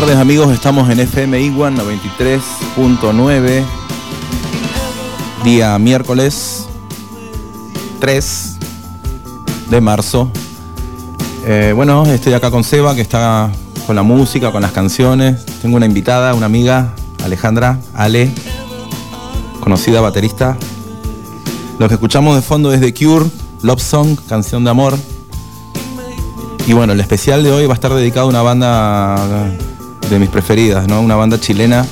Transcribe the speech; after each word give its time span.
Tardes 0.00 0.16
amigos, 0.16 0.50
estamos 0.50 0.88
en 0.88 0.98
FM 0.98 1.38
Iguan 1.42 1.76
93.9, 1.76 3.62
día 5.44 5.78
miércoles 5.78 6.66
3 8.00 8.56
de 9.68 9.80
marzo. 9.82 10.30
Eh, 11.44 11.74
bueno, 11.76 12.06
estoy 12.06 12.32
acá 12.32 12.50
con 12.50 12.64
Seba, 12.64 12.94
que 12.94 13.02
está 13.02 13.50
con 13.86 13.94
la 13.94 14.02
música, 14.02 14.50
con 14.50 14.62
las 14.62 14.72
canciones. 14.72 15.44
Tengo 15.60 15.76
una 15.76 15.84
invitada, 15.84 16.32
una 16.32 16.46
amiga, 16.46 16.94
Alejandra, 17.22 17.78
Ale, 17.92 18.32
conocida 19.60 20.00
baterista. 20.00 20.56
Lo 21.78 21.88
que 21.88 21.94
escuchamos 21.94 22.36
de 22.36 22.40
fondo 22.40 22.72
es 22.72 22.80
The 22.80 22.94
Cure, 22.94 23.26
Love 23.60 23.82
Song, 23.82 24.16
canción 24.26 24.64
de 24.64 24.70
amor. 24.70 24.96
Y 26.66 26.72
bueno, 26.72 26.94
el 26.94 27.00
especial 27.00 27.42
de 27.42 27.52
hoy 27.52 27.66
va 27.66 27.74
a 27.74 27.74
estar 27.74 27.92
dedicado 27.92 28.24
a 28.24 28.30
una 28.30 28.40
banda 28.40 29.58
de 30.10 30.18
mis 30.18 30.28
preferidas, 30.28 30.88
¿no? 30.88 31.00
Una 31.00 31.14
banda 31.14 31.40
chilena 31.40 31.86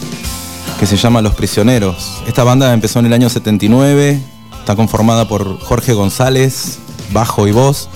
que 0.79 0.87
se 0.87 0.97
llama 0.97 1.23
Los 1.23 1.35
Prisioneros. 1.35 2.21
Esta 2.27 2.45
banda 2.45 2.73
empezó 2.73 2.99
en 2.99 3.07
el 3.07 3.13
año 3.13 3.29
79, 3.29 4.21
está 4.59 4.75
conformada 4.77 5.29
por 5.29 5.59
Jorge 5.61 5.93
González, 5.93 6.79
bajo 7.13 7.47
y 7.47 7.53
voz, 7.53 7.89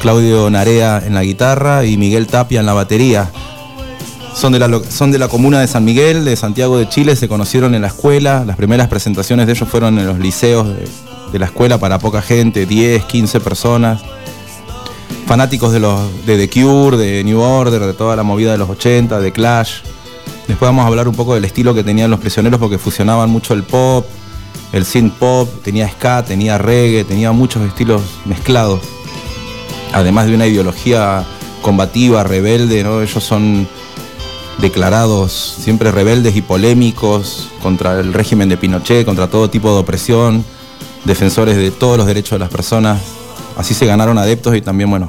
Claudio 0.00 0.48
Narea 0.50 1.02
en 1.04 1.14
la 1.14 1.22
guitarra 1.22 1.84
y 1.84 1.96
Miguel 1.98 2.26
Tapia 2.26 2.60
en 2.60 2.66
la 2.66 2.72
batería. 2.72 3.30
Son 4.34 4.52
de, 4.52 4.58
la, 4.58 4.80
son 4.88 5.12
de 5.12 5.18
la 5.18 5.28
comuna 5.28 5.60
de 5.60 5.68
San 5.68 5.84
Miguel, 5.84 6.24
de 6.24 6.34
Santiago 6.36 6.78
de 6.78 6.88
Chile, 6.88 7.14
se 7.14 7.28
conocieron 7.28 7.74
en 7.74 7.82
la 7.82 7.88
escuela, 7.88 8.44
las 8.46 8.56
primeras 8.56 8.88
presentaciones 8.88 9.46
de 9.46 9.52
ellos 9.52 9.68
fueron 9.68 9.98
en 9.98 10.06
los 10.06 10.18
liceos 10.18 10.66
de, 10.66 10.88
de 11.30 11.38
la 11.38 11.46
escuela 11.46 11.76
para 11.76 11.98
poca 11.98 12.22
gente, 12.22 12.64
10, 12.64 13.04
15 13.04 13.40
personas 13.40 14.00
fanáticos 15.26 15.72
de 15.72 15.80
los 15.80 16.00
de 16.26 16.46
The 16.46 16.48
Cure, 16.48 16.96
de 16.96 17.24
New 17.24 17.40
Order, 17.40 17.80
de 17.80 17.94
toda 17.94 18.16
la 18.16 18.22
movida 18.22 18.52
de 18.52 18.58
los 18.58 18.68
80, 18.68 19.20
de 19.20 19.32
Clash. 19.32 19.82
Después 20.48 20.68
vamos 20.68 20.84
a 20.84 20.88
hablar 20.88 21.08
un 21.08 21.14
poco 21.14 21.34
del 21.34 21.44
estilo 21.44 21.74
que 21.74 21.84
tenían 21.84 22.10
los 22.10 22.20
prisioneros 22.20 22.58
porque 22.60 22.78
fusionaban 22.78 23.30
mucho 23.30 23.54
el 23.54 23.62
pop, 23.62 24.04
el 24.72 24.84
synth 24.84 25.14
pop, 25.14 25.48
tenía 25.62 25.88
ska, 25.88 26.24
tenía 26.24 26.58
reggae, 26.58 27.04
tenía 27.04 27.32
muchos 27.32 27.62
estilos 27.62 28.02
mezclados. 28.24 28.80
Además 29.92 30.26
de 30.26 30.34
una 30.34 30.46
ideología 30.46 31.24
combativa, 31.62 32.24
rebelde. 32.24 32.80
Ellos 32.80 33.24
son 33.24 33.66
declarados 34.58 35.32
siempre 35.32 35.90
rebeldes 35.90 36.36
y 36.36 36.42
polémicos 36.42 37.48
contra 37.62 37.98
el 38.00 38.12
régimen 38.12 38.48
de 38.48 38.56
Pinochet, 38.56 39.04
contra 39.04 39.28
todo 39.28 39.48
tipo 39.48 39.72
de 39.72 39.80
opresión, 39.80 40.44
defensores 41.04 41.56
de 41.56 41.70
todos 41.70 41.96
los 41.96 42.06
derechos 42.06 42.32
de 42.32 42.38
las 42.40 42.50
personas. 42.50 43.00
Así 43.56 43.74
se 43.74 43.86
ganaron 43.86 44.18
adeptos 44.18 44.56
y 44.56 44.60
también, 44.60 44.90
bueno, 44.90 45.06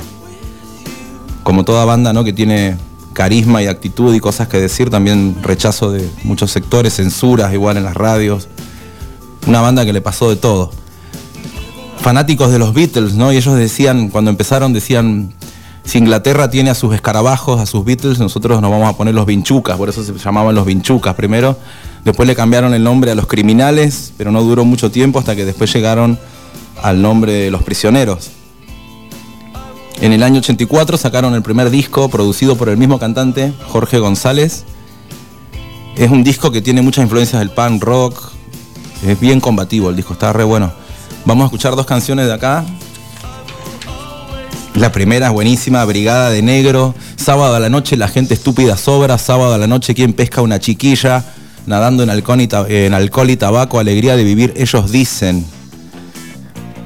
como 1.44 1.64
toda 1.64 1.86
banda 1.86 2.14
¿no? 2.14 2.24
que 2.24 2.34
tiene 2.34 2.78
carisma 3.14 3.62
y 3.62 3.68
actitud 3.68 4.14
y 4.14 4.20
cosas 4.20 4.48
que 4.48 4.60
decir, 4.60 4.90
también 4.90 5.36
rechazo 5.42 5.92
de 5.92 6.10
muchos 6.24 6.52
sectores, 6.52 6.96
censuras 6.96 7.54
igual 7.54 7.78
en 7.78 7.84
las 7.84 7.94
radios. 7.94 8.48
Una 9.48 9.62
banda 9.62 9.86
que 9.86 9.94
le 9.94 10.02
pasó 10.02 10.30
de 10.30 10.36
todo. 10.36 10.72
Fanáticos 12.00 12.52
de 12.52 12.60
los 12.60 12.74
Beatles, 12.74 13.14
¿no? 13.14 13.32
Y 13.32 13.38
ellos 13.38 13.56
decían, 13.56 14.10
cuando 14.10 14.32
empezaron, 14.32 14.74
decían, 14.74 15.34
si 15.86 15.98
Inglaterra 16.00 16.50
tiene 16.50 16.70
a 16.70 16.76
sus 16.76 16.94
escarabajos, 16.96 17.60
a 17.60 17.66
sus 17.66 17.86
Beatles, 17.86 18.20
nosotros 18.20 18.62
nos 18.62 18.72
vamos 18.72 18.90
a 18.90 18.98
poner 18.98 19.14
los 19.14 19.26
vinchucas, 19.26 19.78
por 19.78 19.90
eso 19.90 20.04
se 20.04 20.14
llamaban 20.14 20.56
los 20.56 20.66
vinchucas 20.66 21.14
primero. 21.16 21.58
Después 22.04 22.28
le 22.28 22.36
cambiaron 22.36 22.74
el 22.74 22.84
nombre 22.84 23.12
a 23.12 23.16
los 23.16 23.28
criminales, 23.28 24.14
pero 24.18 24.32
no 24.32 24.42
duró 24.44 24.66
mucho 24.66 24.92
tiempo 24.92 25.20
hasta 25.20 25.36
que 25.36 25.46
después 25.46 25.74
llegaron 25.74 26.20
al 26.84 27.02
nombre 27.02 27.32
de 27.32 27.52
los 27.52 27.64
prisioneros. 27.64 28.30
En 30.02 30.12
el 30.12 30.22
año 30.22 30.40
84 30.40 30.98
sacaron 30.98 31.34
el 31.34 31.42
primer 31.42 31.70
disco 31.70 32.10
producido 32.10 32.58
por 32.58 32.68
el 32.68 32.78
mismo 32.78 33.00
cantante, 33.00 33.54
Jorge 33.70 34.00
González. 34.00 34.66
Es 35.96 36.12
un 36.12 36.24
disco 36.24 36.52
que 36.52 36.62
tiene 36.62 36.82
muchas 36.82 37.04
influencias 37.04 37.40
del 37.40 37.52
punk 37.52 37.82
rock. 37.82 38.32
Es 39.08 39.20
bien 39.20 39.40
combativo 39.40 39.90
el 39.90 39.96
disco, 39.96 40.14
está 40.14 40.34
re 40.34 40.44
bueno. 40.44 40.74
Vamos 41.26 41.44
a 41.44 41.46
escuchar 41.46 41.76
dos 41.76 41.86
canciones 41.86 42.28
de 42.28 42.34
acá. 42.34 42.66
La 44.76 44.92
primera 44.92 45.28
es 45.28 45.34
buenísima, 45.34 45.86
Brigada 45.86 46.32
de 46.32 46.42
Negro. 46.42 46.94
Sábado 47.16 47.56
a 47.56 47.60
la 47.62 47.70
noche 47.70 47.96
la 47.96 48.10
gente 48.10 48.34
estúpida 48.34 48.76
sobra. 48.76 49.18
Sábado 49.18 49.54
a 49.54 49.58
la 49.58 49.68
noche 49.68 49.96
quien 49.96 50.12
pesca 50.12 50.42
una 50.42 50.60
chiquilla. 50.60 51.24
Nadando 51.66 52.04
en 52.04 52.10
alcohol 52.10 52.42
y, 52.42 52.50
en 52.68 52.94
alcohol 52.94 53.30
y 53.30 53.38
tabaco, 53.38 53.80
alegría 53.80 54.18
de 54.18 54.26
vivir, 54.26 54.54
ellos 54.58 54.92
dicen. 54.92 55.46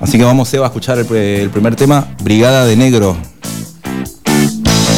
Así 0.02 0.18
que 0.18 0.24
vamos, 0.24 0.54
Eva, 0.54 0.66
a 0.66 0.68
escuchar 0.68 1.00
el, 1.00 1.16
el 1.16 1.50
primer 1.50 1.76
tema, 1.76 2.08
Brigada 2.24 2.66
de 2.66 2.76
Negro. 2.76 3.18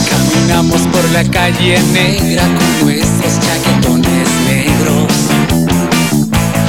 Caminamos 0.09 0.81
por 0.91 1.09
la 1.11 1.23
calle 1.23 1.79
negra 1.93 2.43
con 2.43 2.85
nuestros 2.85 3.39
chaquetones 3.39 4.27
negros. 4.45 5.11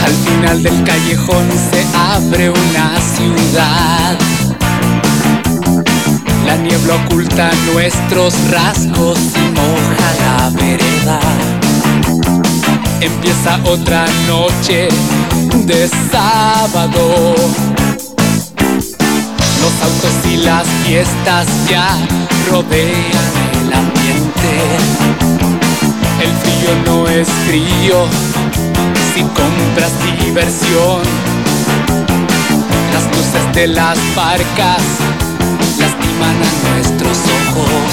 Al 0.05 0.13
final 0.13 0.63
del 0.63 0.85
callejón 0.85 1.47
se 1.71 1.85
abre 1.97 2.51
una 2.51 3.01
ciudad. 3.17 4.19
La 6.47 6.57
niebla 6.57 6.95
oculta 7.07 7.51
nuestros 7.73 8.35
rasgos 8.51 9.19
y 9.19 9.53
moja 9.55 10.15
la 10.21 10.51
vereda. 10.51 11.21
Empieza 13.01 13.59
otra 13.65 14.07
noche 14.29 14.89
de 15.67 15.89
sábado 16.11 17.35
los 19.71 19.83
autos 19.83 20.27
y 20.27 20.37
las 20.39 20.67
fiestas 20.85 21.47
ya 21.69 21.89
rodean 22.51 23.33
el 23.63 23.73
ambiente. 23.73 24.53
El 26.21 26.33
frío 26.43 26.71
no 26.87 27.09
es 27.09 27.29
frío 27.47 28.07
si 29.15 29.23
compras 29.23 29.93
diversión. 30.25 31.03
Las 32.93 33.05
luces 33.17 33.55
de 33.55 33.67
las 33.69 33.99
barcas 34.15 34.83
lastiman 35.79 36.37
a 36.37 36.71
nuestros 36.71 37.19
ojos. 37.41 37.93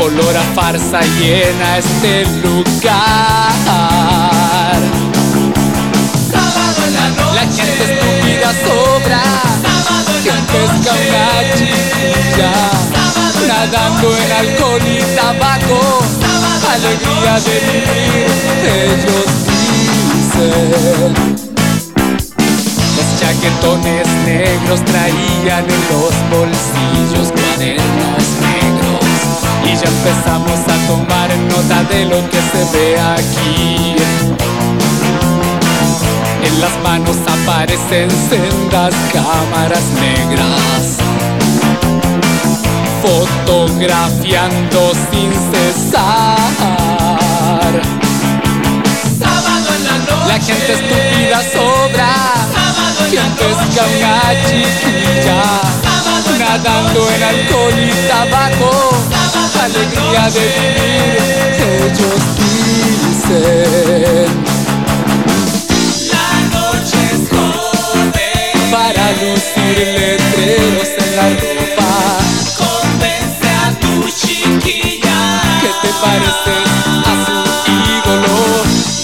Olor 0.00 0.36
a 0.36 0.42
farsa 0.54 1.00
llena 1.20 1.78
este 1.78 2.24
lugar. 2.42 2.68
Sábado 6.30 6.80
en 6.86 6.94
la 6.94 7.08
noche. 7.10 7.34
La 7.34 7.42
gente 7.42 7.84
estúpida 7.84 8.52
sobra 8.64 9.47
una 10.28 11.54
chiquilla 11.54 12.52
Nadando 13.46 14.16
en 14.16 14.32
alcohol 14.32 14.82
y 14.86 15.16
tabaco 15.16 16.08
Alegría 16.68 17.40
de 17.40 17.56
vivir, 17.66 18.28
ellos 18.62 19.28
dicen. 19.48 21.14
Los 22.96 23.08
chaquetones 23.18 24.06
negros 24.26 24.84
traían 24.84 25.64
en 25.64 25.82
los 25.90 26.14
bolsillos 26.30 27.32
cuadernos 27.32 28.24
negros. 28.44 29.02
Y 29.64 29.66
ya 29.74 29.88
empezamos 29.88 30.60
a 30.60 30.76
tomar 30.86 31.30
nota 31.36 31.82
de 31.84 32.04
lo 32.04 32.20
que 32.30 32.38
se 32.52 32.62
ve 32.76 33.00
aquí 33.00 33.96
en 36.48 36.60
las 36.60 36.76
manos 36.82 37.16
aparecen 37.26 38.10
sendas 38.28 38.94
cámaras 39.12 39.84
negras, 40.00 40.98
fotografiando 43.02 44.92
sin 45.10 45.30
cesar. 45.50 46.52
Sábado 49.18 49.68
en 49.76 49.82
la 49.84 49.96
noche. 49.98 50.28
La 50.28 50.38
gente 50.38 50.72
estúpida 50.72 51.38
sobra, 51.52 52.12
Sábado 52.54 53.00
en 53.04 53.10
quien 53.10 53.28
la 53.28 53.36
pesca 53.36 53.82
una 53.96 54.16
chiquilla, 54.48 55.40
Sábado 55.82 56.28
en 56.32 56.38
nadando 56.38 57.00
en 57.00 57.20
noche. 57.20 57.24
alcohol 57.24 57.76
y 57.78 57.92
tabaco, 58.08 58.70
Sábado 59.10 59.48
en 59.54 59.60
alegría 59.64 60.24
de 60.30 60.44
vivir, 60.58 61.12
ellos 61.84 62.20
dicen. 63.28 64.57
Letreros 69.74 70.88
en 70.98 71.16
la 71.16 71.28
ropa. 71.28 71.92
Convence 72.56 73.48
a 73.48 73.78
tu 73.80 74.08
chiquilla. 74.08 75.18
¿Qué 75.60 75.70
te 75.82 75.90
parece 76.02 76.56
a 77.04 77.14
su 77.24 77.36
ídolo? 77.96 78.36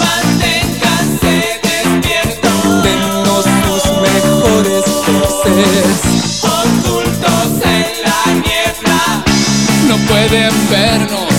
Manténganse 0.00 1.34
despiertos. 1.62 2.62
Denos 2.82 3.44
sus 3.62 3.84
mejores 4.06 4.86
voces. 5.22 5.98
Ocultos 6.42 7.48
en 7.62 7.86
la 8.04 8.20
niebla. 8.44 9.00
No 9.88 9.96
pueden 10.08 10.52
vernos 10.70 11.34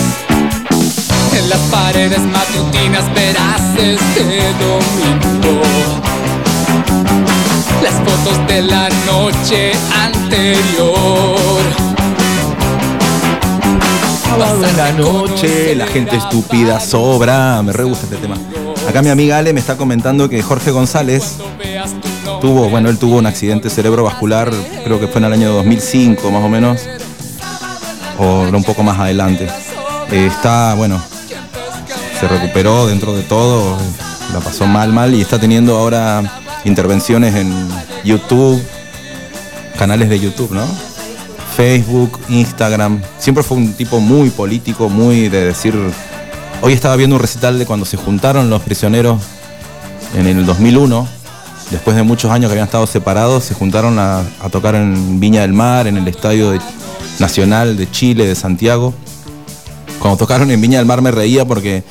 en 1.38 1.48
las 1.48 1.60
paredes 1.70 2.22
matutinas. 2.22 3.12
Verás 3.14 3.62
este 3.76 4.24
domingo 4.60 5.75
fotos 8.16 8.46
de 8.46 8.62
la 8.62 8.88
noche 9.06 9.72
anterior. 9.94 11.36
La 15.76 15.86
gente 15.86 16.16
estúpida 16.16 16.80
sobra. 16.80 17.62
Me 17.62 17.72
re 17.72 17.84
gusta 17.84 18.04
este 18.04 18.16
tema. 18.16 18.36
Acá 18.88 19.02
mi 19.02 19.08
amiga 19.08 19.38
Ale 19.38 19.52
me 19.52 19.60
está 19.60 19.76
comentando 19.76 20.28
que 20.28 20.42
Jorge 20.42 20.70
González 20.70 21.36
tuvo, 22.40 22.68
bueno, 22.68 22.88
él 22.88 22.98
tuvo 22.98 23.16
un 23.16 23.26
accidente 23.26 23.70
cerebrovascular, 23.70 24.52
creo 24.84 25.00
que 25.00 25.08
fue 25.08 25.18
en 25.18 25.24
el 25.24 25.32
año 25.32 25.52
2005 25.54 26.30
más 26.30 26.44
o 26.44 26.48
menos, 26.48 26.82
o 28.18 28.42
un 28.42 28.64
poco 28.64 28.82
más 28.82 28.98
adelante. 28.98 29.48
Eh, 30.10 30.26
está, 30.26 30.74
bueno, 30.74 31.02
se 32.20 32.28
recuperó 32.28 32.86
dentro 32.86 33.16
de 33.16 33.22
todo, 33.22 33.76
la 34.32 34.40
pasó 34.40 34.66
mal, 34.66 34.92
mal 34.92 35.14
y 35.14 35.22
está 35.22 35.38
teniendo 35.38 35.76
ahora 35.76 36.22
intervenciones 36.64 37.34
en 37.34 37.68
YouTube, 38.06 38.62
canales 39.78 40.08
de 40.08 40.18
YouTube, 40.18 40.52
¿no? 40.52 40.64
Facebook, 41.56 42.20
Instagram. 42.28 43.02
Siempre 43.18 43.42
fue 43.42 43.56
un 43.56 43.74
tipo 43.74 44.00
muy 44.00 44.30
político, 44.30 44.88
muy 44.88 45.28
de 45.28 45.44
decir. 45.46 45.74
Hoy 46.62 46.72
estaba 46.72 46.96
viendo 46.96 47.16
un 47.16 47.22
recital 47.22 47.58
de 47.58 47.66
cuando 47.66 47.84
se 47.84 47.96
juntaron 47.96 48.48
los 48.48 48.62
prisioneros 48.62 49.20
en 50.14 50.26
el 50.26 50.46
2001, 50.46 51.06
después 51.70 51.96
de 51.96 52.02
muchos 52.02 52.30
años 52.30 52.48
que 52.48 52.52
habían 52.52 52.66
estado 52.66 52.86
separados, 52.86 53.44
se 53.44 53.54
juntaron 53.54 53.98
a, 53.98 54.22
tocar 54.50 54.74
en 54.74 55.20
Viña 55.20 55.42
del 55.42 55.52
Mar, 55.52 55.86
en 55.86 55.96
el 55.96 56.08
Estadio 56.08 56.58
Nacional 57.18 57.76
de 57.76 57.90
Chile, 57.90 58.26
de 58.26 58.34
Santiago. 58.34 58.94
Cuando 59.98 60.16
tocaron 60.16 60.50
en 60.50 60.60
Viña 60.60 60.78
del 60.78 60.86
Mar 60.86 61.02
me 61.02 61.10
reía 61.10 61.44
porque 61.44 61.84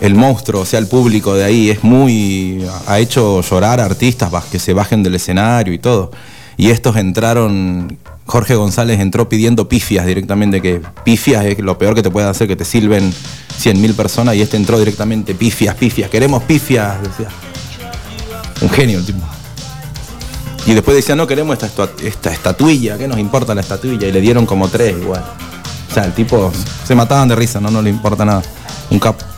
el 0.00 0.14
monstruo, 0.14 0.62
o 0.62 0.64
sea, 0.66 0.78
el 0.78 0.86
público 0.86 1.34
de 1.34 1.44
ahí 1.44 1.70
es 1.70 1.82
muy. 1.82 2.66
ha 2.86 2.98
hecho 2.98 3.40
llorar 3.42 3.80
a 3.80 3.84
artistas 3.84 4.30
que 4.50 4.58
se 4.58 4.72
bajen 4.72 5.02
del 5.02 5.14
escenario 5.14 5.72
y 5.72 5.78
todo. 5.78 6.10
Y 6.56 6.70
estos 6.70 6.96
entraron. 6.96 7.98
Jorge 8.26 8.54
González 8.54 9.00
entró 9.00 9.28
pidiendo 9.28 9.68
pifias 9.68 10.06
directamente, 10.06 10.62
que 10.62 10.80
pifias 11.04 11.44
es 11.44 11.58
lo 11.58 11.76
peor 11.76 11.94
que 11.94 12.02
te 12.02 12.10
puede 12.10 12.26
hacer, 12.26 12.48
que 12.48 12.56
te 12.56 12.64
silben 12.64 13.12
100.000 13.12 13.94
personas, 13.94 14.34
y 14.34 14.40
este 14.40 14.56
entró 14.56 14.78
directamente 14.78 15.34
pifias, 15.34 15.74
pifias, 15.74 16.08
queremos 16.08 16.42
pifias, 16.44 17.02
decía. 17.02 17.28
Un 18.62 18.70
genio 18.70 18.98
el 18.98 19.04
tipo. 19.04 19.20
Y 20.66 20.72
después 20.72 20.96
decía, 20.96 21.14
no 21.14 21.26
queremos 21.26 21.62
esta, 21.62 21.90
esta 22.02 22.32
estatuilla, 22.32 22.96
¿qué 22.96 23.06
nos 23.06 23.18
importa 23.18 23.54
la 23.54 23.60
estatuilla? 23.60 24.08
Y 24.08 24.12
le 24.12 24.22
dieron 24.22 24.46
como 24.46 24.68
tres 24.68 24.96
igual. 24.96 25.22
O 25.90 25.92
sea, 25.92 26.04
el 26.04 26.14
tipo 26.14 26.50
se 26.86 26.94
mataban 26.94 27.28
de 27.28 27.36
risa, 27.36 27.60
no, 27.60 27.70
no 27.70 27.82
le 27.82 27.90
importa 27.90 28.24
nada. 28.24 28.42
Un 28.88 28.98
capo. 28.98 29.33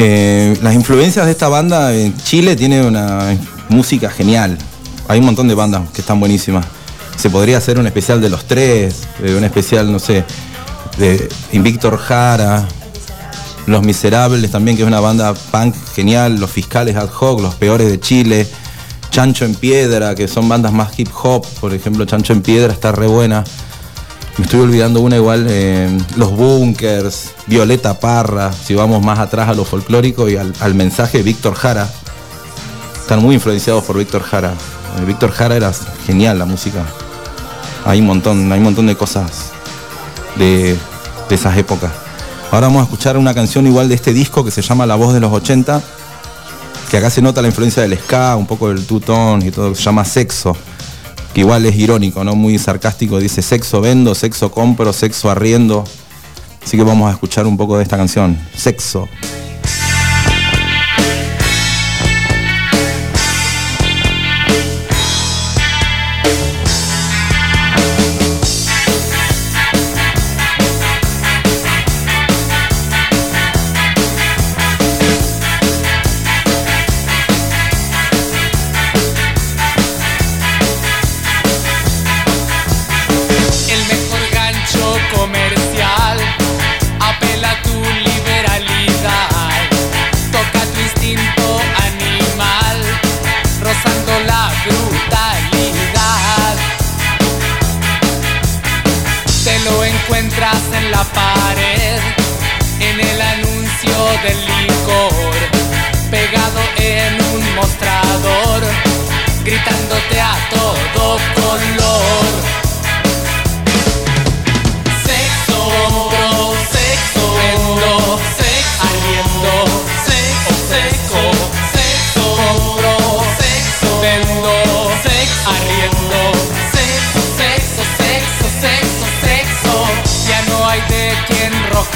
Eh, 0.00 0.56
las 0.62 0.76
influencias 0.76 1.26
de 1.26 1.32
esta 1.32 1.48
banda 1.48 1.92
en 1.92 2.16
Chile 2.18 2.54
tiene 2.54 2.86
una 2.86 3.36
música 3.68 4.08
genial. 4.08 4.56
Hay 5.08 5.18
un 5.18 5.26
montón 5.26 5.48
de 5.48 5.56
bandas 5.56 5.90
que 5.92 6.02
están 6.02 6.20
buenísimas. 6.20 6.64
Se 7.16 7.30
podría 7.30 7.58
hacer 7.58 7.80
un 7.80 7.86
especial 7.88 8.20
de 8.20 8.30
los 8.30 8.44
tres, 8.44 9.08
eh, 9.20 9.34
un 9.36 9.42
especial, 9.42 9.90
no 9.90 9.98
sé, 9.98 10.22
de 10.98 11.28
Víctor 11.52 11.98
Jara, 11.98 12.64
Los 13.66 13.82
Miserables 13.82 14.52
también, 14.52 14.76
que 14.76 14.84
es 14.84 14.86
una 14.86 15.00
banda 15.00 15.34
punk 15.34 15.74
genial, 15.96 16.38
Los 16.38 16.52
Fiscales 16.52 16.94
Ad 16.94 17.10
Hoc, 17.18 17.40
Los 17.40 17.56
Peores 17.56 17.90
de 17.90 17.98
Chile, 17.98 18.46
Chancho 19.10 19.46
en 19.46 19.56
Piedra, 19.56 20.14
que 20.14 20.28
son 20.28 20.48
bandas 20.48 20.72
más 20.72 20.96
hip 20.96 21.08
hop, 21.24 21.44
por 21.60 21.74
ejemplo, 21.74 22.04
Chancho 22.04 22.32
en 22.32 22.42
Piedra 22.42 22.72
está 22.72 22.92
re 22.92 23.08
buena. 23.08 23.42
Me 24.38 24.44
estoy 24.44 24.60
olvidando 24.60 25.00
una 25.00 25.16
igual, 25.16 25.46
eh, 25.48 25.98
Los 26.14 26.30
Bunkers, 26.30 27.32
Violeta 27.48 27.98
Parra, 27.98 28.52
si 28.52 28.72
vamos 28.72 29.04
más 29.04 29.18
atrás 29.18 29.48
a 29.48 29.54
lo 29.54 29.64
folclórico 29.64 30.28
y 30.28 30.36
al, 30.36 30.74
mensaje 30.74 31.24
Víctor 31.24 31.54
Jara. 31.54 31.90
Están 33.00 33.20
muy 33.20 33.34
influenciados 33.34 33.82
por 33.82 33.98
Víctor 33.98 34.22
Jara. 34.22 34.52
Eh, 34.96 35.04
Víctor 35.04 35.32
Jara 35.32 35.56
era 35.56 35.72
genial 36.06 36.38
la 36.38 36.44
música. 36.44 36.84
Hay 37.84 37.98
un 38.00 38.06
montón, 38.06 38.52
hay 38.52 38.58
un 38.58 38.64
montón 38.64 38.86
de 38.86 38.94
cosas 38.94 39.50
de, 40.36 40.76
de 41.28 41.34
esas 41.34 41.56
épocas. 41.56 41.90
Ahora 42.52 42.68
vamos 42.68 42.82
a 42.82 42.84
escuchar 42.84 43.16
una 43.18 43.34
canción 43.34 43.66
igual 43.66 43.88
de 43.88 43.96
este 43.96 44.12
disco 44.12 44.44
que 44.44 44.52
se 44.52 44.62
llama 44.62 44.86
La 44.86 44.94
Voz 44.94 45.14
de 45.14 45.20
los 45.20 45.32
80, 45.32 45.82
que 46.92 46.96
acá 46.96 47.10
se 47.10 47.22
nota 47.22 47.42
la 47.42 47.48
influencia 47.48 47.82
del 47.82 47.98
ska, 47.98 48.36
un 48.36 48.46
poco 48.46 48.68
del 48.68 48.86
two-tone 48.86 49.46
y 49.46 49.50
todo, 49.50 49.74
se 49.74 49.82
llama 49.82 50.04
Sexo, 50.04 50.56
igual 51.38 51.64
es 51.66 51.76
irónico, 51.76 52.24
¿no? 52.24 52.34
Muy 52.34 52.58
sarcástico, 52.58 53.18
dice 53.18 53.42
sexo 53.42 53.80
vendo, 53.80 54.14
sexo 54.14 54.50
compro, 54.50 54.92
sexo 54.92 55.30
arriendo. 55.30 55.84
Así 56.62 56.76
que 56.76 56.82
vamos 56.82 57.08
a 57.08 57.12
escuchar 57.12 57.46
un 57.46 57.56
poco 57.56 57.76
de 57.78 57.84
esta 57.84 57.96
canción, 57.96 58.38
Sexo. 58.54 59.08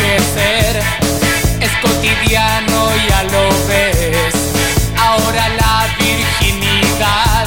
Enrojecer, 0.03 0.83
es 1.61 1.71
cotidiano, 1.81 2.89
ya 3.09 3.23
lo 3.25 3.49
ves. 3.69 4.35
Ahora 4.99 5.49
la 5.49 5.87
virginidad 5.99 7.47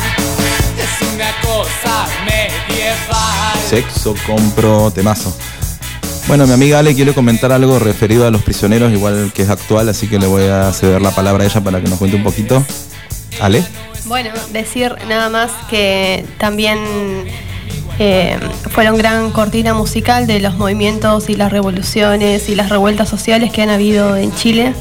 es 0.78 1.14
una 1.14 1.32
cosa 1.42 2.08
medieval. 2.26 3.60
Sexo, 3.70 4.16
compro, 4.26 4.92
temazo. 4.92 5.36
Bueno, 6.28 6.48
mi 6.48 6.54
amiga 6.54 6.80
Ale 6.80 6.96
quiere 6.96 7.14
comentar 7.14 7.52
algo 7.52 7.78
referido 7.78 8.26
a 8.26 8.32
los 8.32 8.42
prisioneros, 8.42 8.92
igual 8.92 9.32
que 9.34 9.44
es 9.44 9.50
actual, 9.50 9.90
así 9.90 10.08
que 10.08 10.18
le 10.18 10.26
voy 10.26 10.46
a 10.46 10.72
ceder 10.74 11.02
la 11.02 11.12
palabra 11.12 11.44
a 11.44 11.48
ella 11.48 11.62
para 11.62 11.82
que 11.82 11.88
nos 11.88 12.00
cuente 12.00 12.18
un 12.18 12.24
poquito. 12.24 12.64
Ale. 13.40 13.64
Bueno, 14.06 14.32
decir 14.52 14.96
nada 15.08 15.30
más 15.30 15.52
que 15.70 16.26
también 16.38 16.80
eh, 18.00 18.40
fueron 18.76 18.98
gran 18.98 19.32
cortina 19.32 19.74
musical 19.74 20.28
de 20.28 20.42
los 20.42 20.58
movimientos 20.58 21.30
y 21.30 21.36
las 21.36 21.50
revoluciones 21.50 22.50
y 22.50 22.56
las 22.56 22.68
revueltas 22.68 23.08
sociales 23.08 23.54
que 23.54 23.62
han 23.62 23.70
habido 23.70 24.18
en 24.18 24.36
Chile 24.36 24.74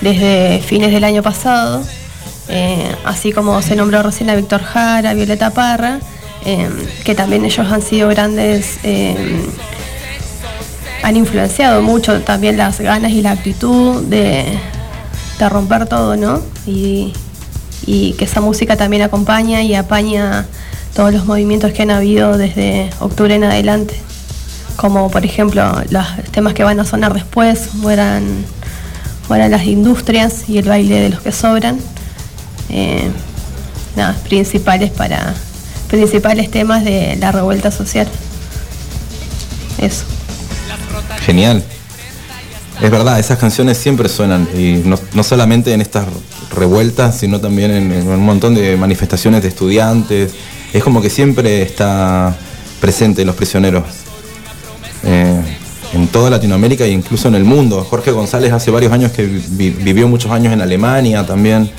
desde 0.00 0.60
fines 0.60 0.92
del 0.92 1.02
año 1.02 1.20
pasado. 1.20 1.82
Eh, 2.48 2.94
así 3.04 3.32
como 3.32 3.60
se 3.60 3.74
nombró 3.74 4.04
recién 4.04 4.30
a 4.30 4.36
Víctor 4.36 4.62
Jara, 4.62 5.14
Violeta 5.14 5.50
Parra, 5.50 5.98
eh, 6.44 6.70
que 7.02 7.16
también 7.16 7.44
ellos 7.44 7.66
han 7.68 7.82
sido 7.82 8.08
grandes, 8.08 8.78
eh, 8.84 9.44
han 11.02 11.16
influenciado 11.16 11.82
mucho 11.82 12.20
también 12.20 12.56
las 12.56 12.78
ganas 12.78 13.10
y 13.10 13.20
la 13.20 13.32
actitud 13.32 14.00
de, 14.04 14.44
de 15.40 15.48
romper 15.48 15.88
todo, 15.88 16.16
¿no? 16.16 16.40
Y, 16.68 17.12
y 17.84 18.12
que 18.12 18.26
esa 18.26 18.40
música 18.40 18.76
también 18.76 19.02
acompaña 19.02 19.60
y 19.60 19.74
apaña 19.74 20.46
todos 20.94 21.12
los 21.12 21.26
movimientos 21.26 21.72
que 21.72 21.82
han 21.82 21.90
habido 21.90 22.38
desde 22.38 22.90
octubre 23.00 23.34
en 23.34 23.44
adelante. 23.44 23.94
Como 24.76 25.10
por 25.10 25.24
ejemplo 25.24 25.82
los 25.90 26.06
temas 26.30 26.54
que 26.54 26.64
van 26.64 26.80
a 26.80 26.84
sonar 26.84 27.12
después, 27.14 27.74
mueran, 27.74 28.24
mueran 29.28 29.50
las 29.50 29.64
industrias 29.64 30.48
y 30.48 30.58
el 30.58 30.68
baile 30.68 31.00
de 31.00 31.10
los 31.10 31.20
que 31.20 31.32
sobran. 31.32 31.78
Eh, 32.70 33.10
nada, 33.96 34.16
principales 34.24 34.90
para 34.90 35.34
principales 35.88 36.50
temas 36.50 36.84
de 36.84 37.16
la 37.16 37.30
revuelta 37.30 37.70
social. 37.70 38.08
Eso. 39.78 40.04
Genial. 41.20 41.62
Es 42.84 42.90
verdad, 42.90 43.18
esas 43.18 43.38
canciones 43.38 43.78
siempre 43.78 44.10
suenan, 44.10 44.46
y 44.54 44.82
no, 44.84 44.98
no 45.14 45.22
solamente 45.22 45.72
en 45.72 45.80
estas 45.80 46.04
revueltas, 46.54 47.16
sino 47.18 47.40
también 47.40 47.70
en, 47.70 47.90
en 47.92 48.06
un 48.08 48.20
montón 48.20 48.54
de 48.54 48.76
manifestaciones 48.76 49.40
de 49.42 49.48
estudiantes. 49.48 50.32
Es 50.70 50.84
como 50.84 51.00
que 51.00 51.08
siempre 51.08 51.62
está 51.62 52.36
presente 52.80 53.24
los 53.24 53.36
prisioneros. 53.36 53.84
eh, 55.02 55.40
en 55.94 56.08
toda 56.08 56.28
Latinoamérica 56.28 56.84
e 56.84 56.90
incluso 56.90 57.28
en 57.28 57.36
el 57.36 57.44
mundo. 57.44 57.86
Jorge 57.88 58.10
González 58.10 58.52
hace 58.52 58.70
varios 58.72 58.92
años 58.92 59.12
que 59.12 59.24
vi- 59.26 59.70
vivió 59.70 60.08
muchos 60.08 60.30
años 60.32 60.52
en 60.52 60.60
Alemania 60.60 61.24
también. 61.24 61.70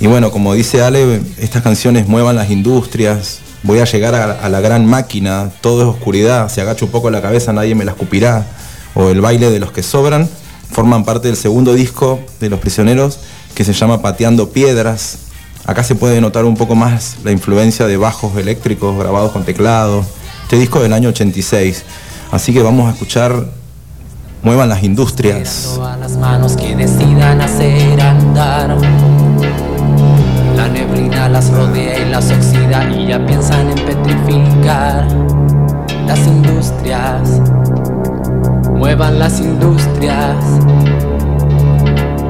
Y 0.00 0.06
bueno, 0.06 0.30
como 0.32 0.54
dice 0.54 0.80
Ale, 0.82 1.20
estas 1.38 1.62
canciones 1.62 2.08
muevan 2.08 2.34
las 2.34 2.50
industrias, 2.50 3.40
voy 3.62 3.78
a 3.80 3.84
llegar 3.84 4.14
a, 4.14 4.48
la 4.48 4.60
gran 4.60 4.86
máquina, 4.86 5.50
todo 5.60 5.82
es 5.82 5.88
oscuridad, 5.88 6.50
si 6.50 6.62
agacho 6.62 6.86
un 6.86 6.90
poco 6.90 7.10
la 7.10 7.20
cabeza 7.20 7.52
nadie 7.52 7.74
me 7.74 7.84
la 7.84 7.90
escupirá, 7.92 8.46
o 8.94 9.08
el 9.10 9.20
baile 9.20 9.50
de 9.50 9.58
los 9.58 9.72
que 9.72 9.82
sobran, 9.82 10.28
forman 10.70 11.04
parte 11.04 11.28
del 11.28 11.36
segundo 11.36 11.74
disco 11.74 12.20
de 12.40 12.48
Los 12.48 12.60
Prisioneros 12.60 13.18
que 13.54 13.64
se 13.64 13.72
llama 13.72 14.02
Pateando 14.02 14.50
Piedras. 14.50 15.18
Acá 15.66 15.84
se 15.84 15.94
puede 15.94 16.20
notar 16.20 16.44
un 16.44 16.56
poco 16.56 16.74
más 16.74 17.16
la 17.24 17.32
influencia 17.32 17.86
de 17.86 17.96
bajos 17.96 18.36
eléctricos 18.36 18.96
grabados 18.98 19.32
con 19.32 19.44
teclado. 19.44 20.04
Este 20.44 20.56
disco 20.56 20.80
del 20.80 20.92
año 20.92 21.10
86. 21.10 21.84
Así 22.30 22.52
que 22.52 22.62
vamos 22.62 22.88
a 22.88 22.92
escuchar 22.92 23.46
Muevan 24.42 24.70
las 24.70 24.82
industrias. 24.82 25.78
La 30.56 30.68
neblina 30.68 31.28
las 31.28 31.50
rodea 31.50 31.98
y 31.98 32.10
las 32.10 32.30
oxida 32.30 32.90
y 32.90 33.08
ya 33.08 33.26
piensan 33.26 33.68
en 33.68 33.84
petrificar 33.84 35.06
las 36.06 36.26
industrias. 36.26 37.59
Muevan 38.80 39.18
las 39.18 39.40
industrias. 39.40 40.42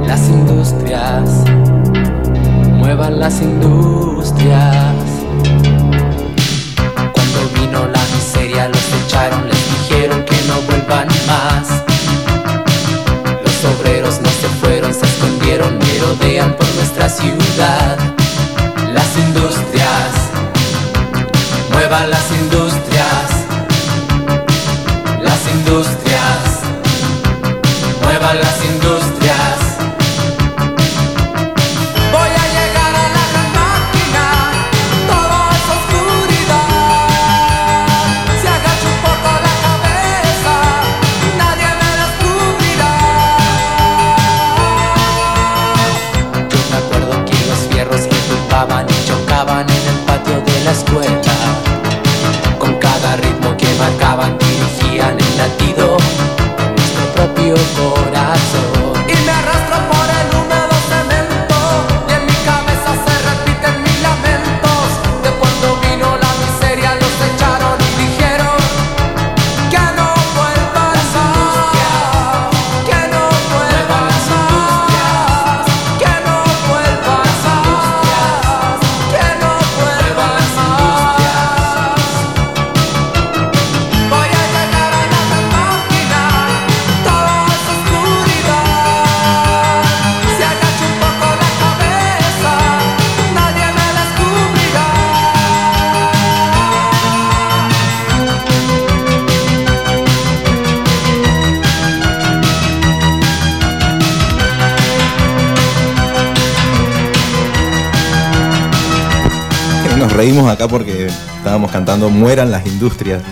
Las 0.04 0.28
industrias. 0.28 1.44
Muevan 2.76 3.20
las 3.20 3.40
industrias. 3.40 4.96
Cuando 7.12 7.48
vino 7.54 7.86
la 7.86 8.02
miseria 8.16 8.68
los 8.68 8.92
echaron, 9.04 9.46
les 9.46 9.88
dijeron 9.88 10.24
que 10.24 10.34
no 10.48 10.60
vuelvan 10.62 11.06
más. 11.28 11.68
Los 13.44 13.64
obreros 13.72 14.20
no 14.20 14.28
se 14.30 14.48
fueron, 14.60 14.92
se 14.92 15.06
escondieron, 15.06 15.78
merodean 15.78 16.56
por 16.56 16.66
nuestra 16.74 17.08
ciudad. 17.08 18.09
Reímos 110.20 110.50
acá 110.50 110.68
porque 110.68 111.06
estábamos 111.38 111.70
cantando 111.70 112.10
Mueran 112.10 112.50
las 112.50 112.66
industrias. 112.66 113.22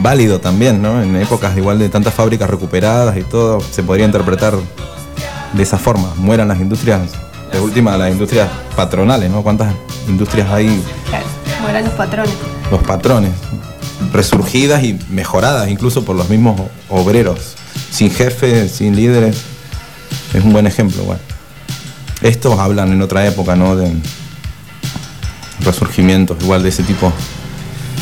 Válido 0.00 0.40
también, 0.40 0.82
¿no? 0.82 1.00
En 1.00 1.14
épocas 1.14 1.56
igual 1.56 1.78
de 1.78 1.88
tantas 1.88 2.14
fábricas 2.14 2.50
recuperadas 2.50 3.16
y 3.16 3.22
todo, 3.22 3.60
se 3.60 3.84
podría 3.84 4.06
interpretar 4.06 4.54
de 5.52 5.62
esa 5.62 5.78
forma. 5.78 6.12
Mueran 6.16 6.48
las 6.48 6.58
industrias, 6.58 7.00
de 7.52 7.60
última 7.60 7.96
las 7.96 8.10
industrias 8.10 8.48
patronales, 8.74 9.30
¿no? 9.30 9.44
¿Cuántas 9.44 9.72
industrias 10.08 10.50
hay? 10.50 10.82
Claro, 11.08 11.26
mueran 11.60 11.84
los 11.84 11.94
patrones. 11.94 12.34
Los 12.72 12.82
patrones, 12.82 13.30
resurgidas 14.12 14.82
y 14.82 14.98
mejoradas 15.10 15.68
incluso 15.68 16.04
por 16.04 16.16
los 16.16 16.28
mismos 16.28 16.60
obreros, 16.88 17.54
sin 17.92 18.10
jefes, 18.10 18.72
sin 18.72 18.96
líderes. 18.96 19.40
Es 20.34 20.42
un 20.42 20.52
buen 20.52 20.66
ejemplo, 20.66 21.04
bueno. 21.04 21.20
Estos 22.20 22.58
hablan 22.58 22.90
en 22.90 23.00
otra 23.00 23.24
época, 23.28 23.54
¿no? 23.54 23.76
De 23.76 23.92
resurgimientos, 25.64 26.36
igual 26.42 26.62
de 26.62 26.68
ese 26.68 26.82
tipo. 26.82 27.12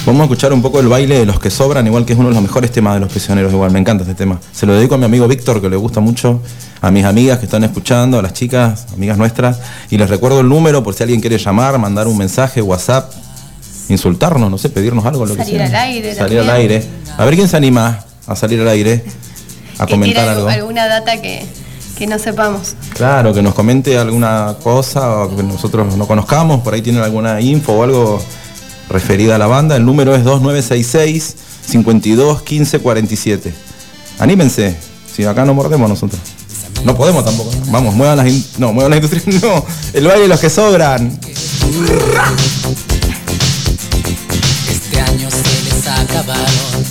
Vamos 0.07 0.23
a 0.23 0.25
escuchar 0.25 0.53
un 0.55 0.63
poco 0.63 0.81
el 0.81 0.89
baile 0.89 1.19
de 1.19 1.27
los 1.27 1.39
que 1.39 1.51
sobran, 1.51 1.87
igual 1.87 2.07
que 2.07 2.15
es 2.15 2.19
uno 2.19 2.29
de 2.29 2.35
los 2.35 2.43
mejores 2.43 2.73
temas 2.73 2.95
de 2.95 3.01
los 3.01 3.11
prisioneros, 3.11 3.53
igual, 3.53 3.71
me 3.71 3.79
encanta 3.79 4.03
este 4.05 4.15
tema. 4.15 4.41
Se 4.51 4.65
lo 4.65 4.75
dedico 4.75 4.95
a 4.95 4.99
mi 4.99 5.05
amigo 5.05 5.29
Víctor, 5.29 5.61
que 5.61 5.69
le 5.69 5.77
gusta 5.77 6.01
mucho, 6.01 6.41
a 6.81 6.91
mis 6.91 7.05
amigas 7.05 7.39
que 7.39 7.45
están 7.45 7.65
escuchando, 7.65 8.19
a 8.19 8.23
las 8.23 8.33
chicas, 8.33 8.87
amigas 8.95 9.19
nuestras, 9.19 9.61
y 9.91 9.99
les 9.99 10.09
recuerdo 10.09 10.41
el 10.41 10.49
número 10.49 10.83
por 10.83 10.95
si 10.95 11.03
alguien 11.03 11.21
quiere 11.21 11.37
llamar, 11.37 11.79
mandar 11.79 12.07
un 12.07 12.17
mensaje, 12.17 12.63
WhatsApp, 12.63 13.13
insultarnos, 13.91 14.51
no 14.51 14.57
sé, 14.57 14.71
pedirnos 14.71 15.05
algo, 15.05 15.27
lo 15.27 15.37
que 15.37 15.45
Salir 15.45 15.63
al 15.63 15.75
aire 15.75 16.15
Salir 16.15 16.39
al 16.41 16.51
aire. 16.51 16.83
A 17.19 17.25
ver 17.27 17.35
quién 17.35 17.49
se 17.49 17.59
anima 17.59 18.05
a 18.27 18.37
salir 18.37 18.61
al 18.61 18.69
aire, 18.69 19.05
a 19.79 19.85
que 19.85 19.93
comentar 19.93 20.29
algo. 20.29 20.49
alguna 20.49 20.87
data 20.87 21.21
que, 21.21 21.45
que 22.01 22.07
no 22.07 22.19
sepamos. 22.19 22.75
Claro, 22.95 23.35
que 23.35 23.43
nos 23.43 23.53
comente 23.55 23.99
alguna 23.99 24.57
cosa 24.63 25.25
o 25.25 25.37
que 25.37 25.43
nosotros 25.43 25.95
no 25.99 26.07
conozcamos, 26.07 26.61
por 26.63 26.73
ahí 26.73 26.81
tienen 26.81 27.03
alguna 27.03 27.43
info 27.43 27.73
o 27.75 27.83
algo 27.83 28.23
referida 28.89 29.35
a 29.35 29.39
la 29.39 29.47
banda. 29.47 29.77
El 29.77 29.85
número 29.85 30.15
es 30.15 30.25
2966 30.25 31.37
52 31.69 32.41
15 32.41 32.79
47. 32.79 33.55
Anímense, 34.19 34.77
si 35.15 35.25
acá 35.27 35.45
no 35.45 35.53
mordemos 35.53 35.91
nosotros. 35.91 36.19
No 36.87 36.97
podemos 36.97 37.23
tampoco. 37.23 37.51
Vamos, 37.67 37.95
muevan 37.95 38.17
las 38.17 38.29
in- 38.29 38.47
no, 38.57 38.73
muevan 38.73 38.93
las 38.93 39.03
industrias, 39.03 39.27
no. 39.43 39.63
El 39.93 40.07
baile 40.07 40.23
de 40.23 40.29
los 40.29 40.41
que 40.41 40.49
sobran. 40.49 41.21
Este 44.71 45.01
año 45.03 45.29
se 45.31 45.65
les 45.65 45.87
acabaron 45.87 46.85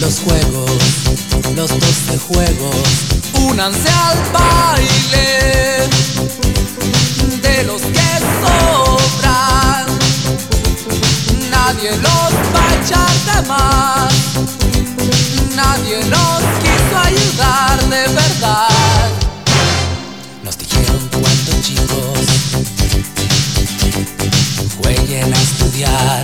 los 0.00 0.20
juegos, 0.20 0.70
los 1.54 1.70
12 1.70 2.18
juegos. 2.18 2.76
Únanse 3.48 3.88
al 3.88 4.18
baile 4.32 5.88
de 7.42 7.64
los 7.64 7.82
que 7.82 8.08
sobran. 8.42 9.86
Nadie 11.50 11.90
los 11.96 12.32
va 12.54 12.68
a 12.68 12.74
echar 12.74 13.14
de 13.26 13.48
más. 13.48 14.14
Nadie 15.54 15.98
nos 16.06 16.42
quiso 16.62 16.98
ayudar 17.04 17.80
de 17.88 18.08
verdad. 18.12 19.10
Nos 20.42 20.58
dijeron 20.58 21.08
cuando 21.10 21.62
chicos 21.62 22.26
jueguen 24.80 25.32
a 25.32 25.40
estudiar. 25.40 26.22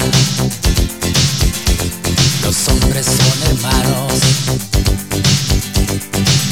Los 2.43 2.69
hombres 2.69 3.07
son 3.07 3.51
hermanos 3.51 4.82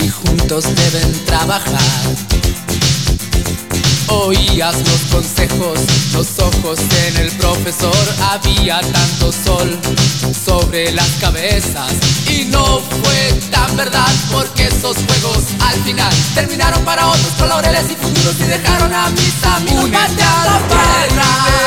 y 0.02 0.08
juntos 0.08 0.64
deben 0.74 1.24
trabajar. 1.24 1.80
Oías 4.08 4.76
los 4.76 5.00
consejos, 5.12 5.78
los 6.12 6.38
ojos 6.40 6.78
en 7.06 7.16
el 7.18 7.30
profesor. 7.32 7.94
Había 8.30 8.80
tanto 8.80 9.32
sol 9.32 9.78
sobre 10.44 10.90
las 10.92 11.08
cabezas 11.20 11.92
y 12.28 12.44
no 12.46 12.80
fue 12.80 13.32
tan 13.50 13.76
verdad 13.76 14.12
porque 14.32 14.66
esos 14.66 14.96
juegos 14.96 15.44
al 15.60 15.80
final 15.84 16.12
terminaron 16.34 16.84
para 16.84 17.06
otros 17.06 17.32
con 17.38 17.48
laureles 17.48 17.90
y 17.90 17.94
futuros 17.94 18.34
y 18.40 18.44
dejaron 18.44 18.92
a 18.92 19.10
mis 19.10 19.44
amigos 19.44 19.90
pateando 19.90 20.50
al 20.50 20.62
piedras 20.70 21.60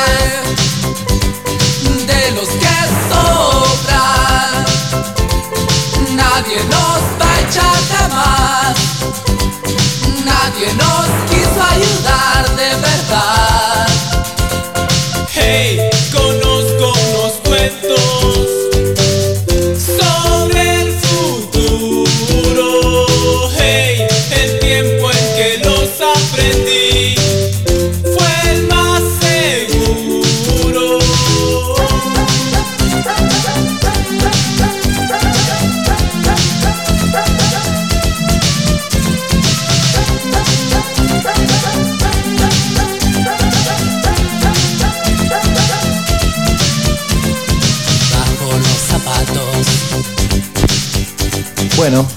de 2.08 2.32
los 2.32 2.50
que 2.50 2.75
sobran. 3.10 4.43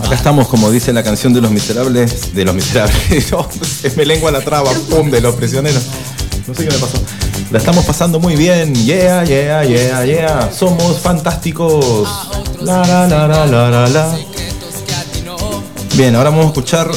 Acá 0.06 0.14
estamos, 0.14 0.46
como 0.48 0.70
dice 0.70 0.92
la 0.92 1.02
canción 1.02 1.32
de 1.32 1.40
los 1.40 1.50
miserables. 1.50 2.34
De 2.34 2.44
los 2.44 2.54
miserables. 2.54 2.96
No, 3.30 3.46
se 3.50 3.90
me 3.96 4.06
lengua 4.06 4.30
la 4.30 4.40
traba, 4.40 4.70
pum, 4.88 5.10
de 5.10 5.20
los 5.20 5.34
prisioneros. 5.34 5.82
No 6.46 6.54
sé 6.54 6.64
qué 6.64 6.72
me 6.72 6.78
pasó. 6.78 6.98
La 7.50 7.58
estamos 7.58 7.84
pasando 7.84 8.20
muy 8.20 8.36
bien. 8.36 8.74
Yeah, 8.74 9.24
yeah, 9.24 9.64
yeah, 9.64 10.04
yeah. 10.04 10.50
Somos 10.52 11.00
fantásticos. 11.00 12.08
La, 12.62 12.86
la, 12.86 13.06
la, 13.08 13.26
la, 13.26 13.46
la, 13.46 13.70
la, 13.70 13.88
la. 13.88 14.18
Bien, 15.94 16.14
ahora 16.14 16.30
vamos 16.30 16.46
a 16.46 16.48
escuchar 16.48 16.88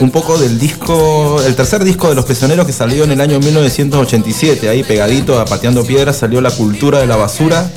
un 0.00 0.10
poco 0.10 0.38
del 0.38 0.58
disco, 0.58 1.42
el 1.44 1.56
tercer 1.56 1.82
disco 1.82 2.08
de 2.10 2.14
Los 2.14 2.26
Prisioneros 2.26 2.66
que 2.66 2.72
salió 2.72 3.04
en 3.04 3.10
el 3.10 3.20
año 3.20 3.40
1987. 3.40 4.68
Ahí 4.68 4.84
pegadito 4.84 5.40
a 5.40 5.44
Pateando 5.46 5.84
Piedras 5.84 6.16
salió 6.16 6.40
La 6.40 6.50
Cultura 6.50 7.00
de 7.00 7.06
la 7.06 7.16
Basura. 7.16 7.68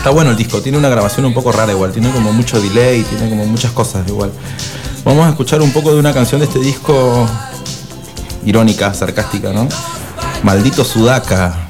Está 0.00 0.08
bueno 0.08 0.30
el 0.30 0.36
disco, 0.38 0.62
tiene 0.62 0.78
una 0.78 0.88
grabación 0.88 1.26
un 1.26 1.34
poco 1.34 1.52
rara 1.52 1.72
igual, 1.72 1.92
tiene 1.92 2.10
como 2.10 2.32
mucho 2.32 2.58
delay, 2.58 3.02
tiene 3.02 3.28
como 3.28 3.44
muchas 3.44 3.70
cosas 3.72 4.08
igual. 4.08 4.32
Vamos 5.04 5.26
a 5.26 5.28
escuchar 5.28 5.60
un 5.60 5.70
poco 5.72 5.92
de 5.92 6.00
una 6.00 6.14
canción 6.14 6.40
de 6.40 6.46
este 6.46 6.58
disco 6.58 7.28
irónica, 8.46 8.94
sarcástica, 8.94 9.52
¿no? 9.52 9.68
Maldito 10.42 10.86
Sudaca. 10.86 11.69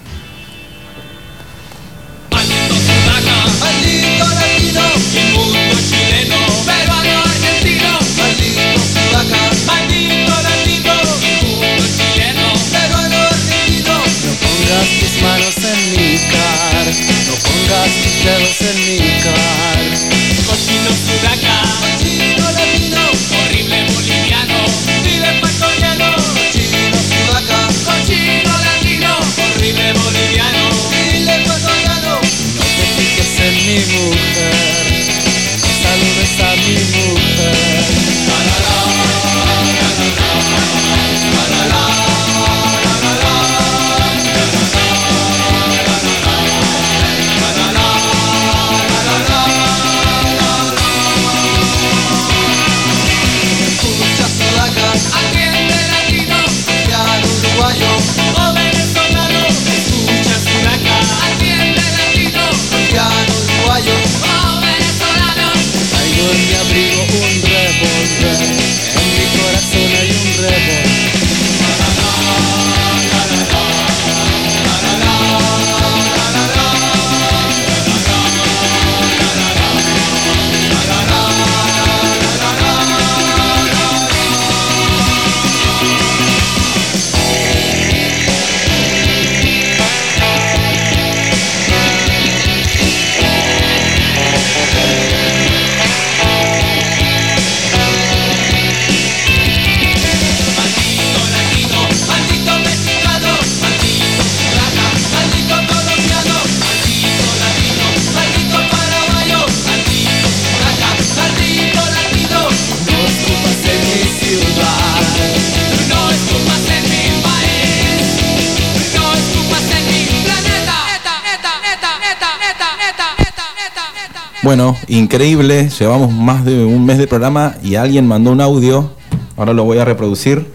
Increíble, 125.01 125.69
llevamos 125.71 126.13
más 126.13 126.45
de 126.45 126.65
un 126.65 126.85
mes 126.85 126.99
de 126.99 127.07
programa 127.07 127.57
y 127.63 127.75
alguien 127.75 128.07
mandó 128.07 128.31
un 128.31 128.41
audio, 128.41 128.93
ahora 129.37 129.53
lo 129.53 129.65
voy 129.65 129.79
a 129.79 129.85
reproducir. 129.85 130.47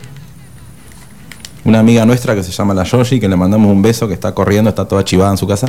Una 1.66 1.80
amiga 1.80 2.06
nuestra 2.06 2.36
que 2.36 2.44
se 2.44 2.52
llama 2.52 2.76
la 2.76 2.84
Yoshi, 2.84 3.20
que 3.20 3.28
le 3.28 3.36
mandamos 3.36 3.72
un 3.72 3.82
beso, 3.82 4.08
que 4.08 4.14
está 4.14 4.34
corriendo, 4.34 4.70
está 4.70 4.88
toda 4.88 5.04
chivada 5.04 5.32
en 5.32 5.38
su 5.38 5.48
casa. 5.48 5.68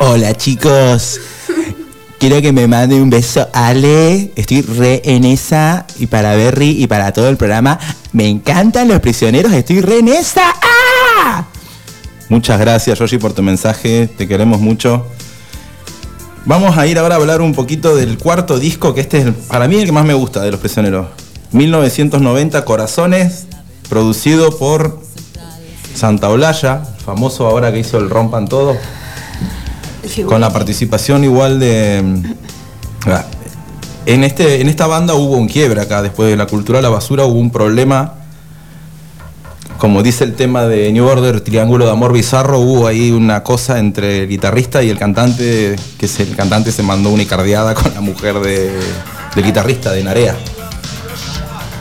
Hola 0.00 0.34
chicos, 0.34 1.20
quiero 2.18 2.40
que 2.40 2.52
me 2.52 2.66
mande 2.66 3.00
un 3.00 3.10
beso 3.10 3.46
Ale, 3.52 4.32
estoy 4.34 4.62
re 4.62 5.02
en 5.04 5.24
esa 5.24 5.86
y 5.98 6.06
para 6.06 6.34
Berry 6.34 6.82
y 6.82 6.86
para 6.86 7.12
todo 7.12 7.28
el 7.28 7.36
programa. 7.36 7.78
Me 8.12 8.26
encantan 8.28 8.88
los 8.88 9.00
prisioneros, 9.00 9.52
estoy 9.52 9.82
re 9.82 9.98
en 9.98 10.08
esa. 10.08 10.54
¡Ah! 10.62 11.44
Muchas 12.30 12.58
gracias 12.58 12.98
Yoshi 12.98 13.18
por 13.18 13.34
tu 13.34 13.42
mensaje, 13.42 14.06
te 14.06 14.26
queremos 14.26 14.60
mucho. 14.60 15.06
Vamos 16.46 16.76
a 16.76 16.86
ir 16.86 16.98
ahora 16.98 17.14
a 17.14 17.18
hablar 17.18 17.40
un 17.40 17.54
poquito 17.54 17.96
del 17.96 18.18
cuarto 18.18 18.58
disco, 18.58 18.94
que 18.94 19.00
este 19.00 19.18
es 19.18 19.26
el- 19.26 19.34
para 19.34 19.66
mí 19.66 19.76
el 19.76 19.86
que 19.86 19.92
más 19.92 20.04
me 20.04 20.14
gusta 20.14 20.42
de 20.42 20.50
Los 20.50 20.60
Prisioneros. 20.60 21.06
1990 21.52 22.64
Corazones, 22.64 23.46
producido 23.88 24.56
por 24.58 25.00
Santa 25.94 26.28
Olalla, 26.28 26.82
famoso 27.04 27.46
ahora 27.46 27.72
que 27.72 27.78
hizo 27.78 27.96
el 27.98 28.10
Rompan 28.10 28.46
Todo, 28.48 28.76
con 30.26 30.40
la 30.40 30.52
participación 30.52 31.24
igual 31.24 31.58
de... 31.60 32.02
ah, 33.06 33.24
En, 34.06 34.22
este, 34.22 34.60
en 34.60 34.68
esta 34.68 34.86
banda 34.86 35.14
hubo 35.14 35.36
un 35.36 35.48
quiebre 35.48 35.80
acá, 35.80 36.02
después 36.02 36.28
de 36.28 36.36
la 36.36 36.46
cultura 36.46 36.78
de 36.78 36.82
la 36.82 36.90
basura 36.90 37.24
hubo 37.24 37.38
un 37.38 37.50
problema 37.50 38.14
como 39.84 40.02
dice 40.02 40.24
el 40.24 40.32
tema 40.32 40.64
de 40.64 40.90
New 40.92 41.04
Order, 41.06 41.42
Triángulo 41.42 41.84
de 41.84 41.90
Amor 41.90 42.14
Bizarro, 42.14 42.58
hubo 42.58 42.86
ahí 42.86 43.10
una 43.10 43.42
cosa 43.42 43.78
entre 43.78 44.22
el 44.22 44.28
guitarrista 44.30 44.82
y 44.82 44.88
el 44.88 44.96
cantante, 44.98 45.76
que 45.98 46.08
se- 46.08 46.22
el 46.22 46.34
cantante 46.34 46.72
se 46.72 46.82
mandó 46.82 47.10
una 47.10 47.22
icardiada 47.22 47.74
con 47.74 47.92
la 47.92 48.00
mujer 48.00 48.40
de, 48.40 48.72
del 49.34 49.44
guitarrista, 49.44 49.92
de 49.92 50.02
Narea. 50.02 50.38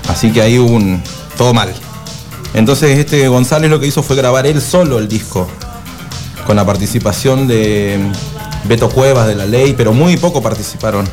Así 0.10 0.32
que 0.34 0.42
ahí 0.42 0.60
hubo 0.60 0.72
un... 0.76 1.02
todo 1.38 1.54
mal. 1.54 1.74
Entonces 2.54 3.00
este 3.00 3.26
González 3.30 3.70
lo 3.70 3.80
que 3.80 3.88
hizo 3.88 4.04
fue 4.04 4.18
grabar 4.18 4.46
él 4.48 4.62
solo 4.62 5.00
el 5.00 5.08
disco, 5.08 5.48
con 6.46 6.58
la 6.58 6.66
participación 6.66 7.48
de 7.48 8.02
Beto 8.66 8.90
Cuevas 8.90 9.28
de 9.28 9.36
la 9.36 9.46
ley, 9.46 9.76
pero 9.78 9.94
muy 9.94 10.18
poco 10.18 10.42
participaron. 10.42 11.08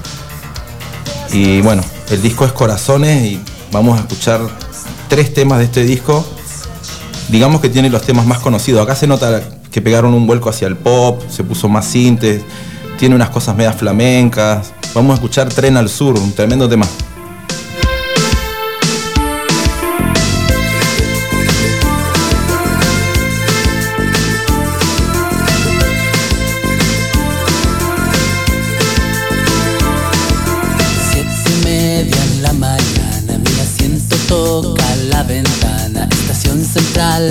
Y 1.32 1.60
bueno, 1.60 1.84
el 2.10 2.20
disco 2.20 2.44
es 2.46 2.50
Corazones 2.50 3.22
y 3.26 3.40
vamos 3.70 3.96
a 3.96 4.00
escuchar 4.00 4.40
tres 5.06 5.32
temas 5.32 5.60
de 5.60 5.66
este 5.66 5.84
disco 5.84 6.26
digamos 7.30 7.60
que 7.60 7.68
tiene 7.68 7.88
los 7.90 8.02
temas 8.02 8.26
más 8.26 8.38
conocidos. 8.38 8.82
Acá 8.82 8.94
se 8.94 9.06
nota 9.06 9.42
que 9.70 9.80
pegaron 9.80 10.14
un 10.14 10.26
vuelco 10.26 10.50
hacia 10.50 10.66
el 10.66 10.76
pop, 10.76 11.22
se 11.28 11.44
puso 11.44 11.68
más 11.68 11.86
sintes, 11.86 12.42
tiene 12.98 13.14
unas 13.14 13.30
cosas 13.30 13.56
medias 13.56 13.76
flamencas. 13.76 14.72
Vamos 14.94 15.12
a 15.12 15.14
escuchar 15.14 15.48
Tren 15.48 15.76
al 15.76 15.88
Sur, 15.88 16.18
un 16.18 16.32
tremendo 16.32 16.68
tema. 16.68 16.86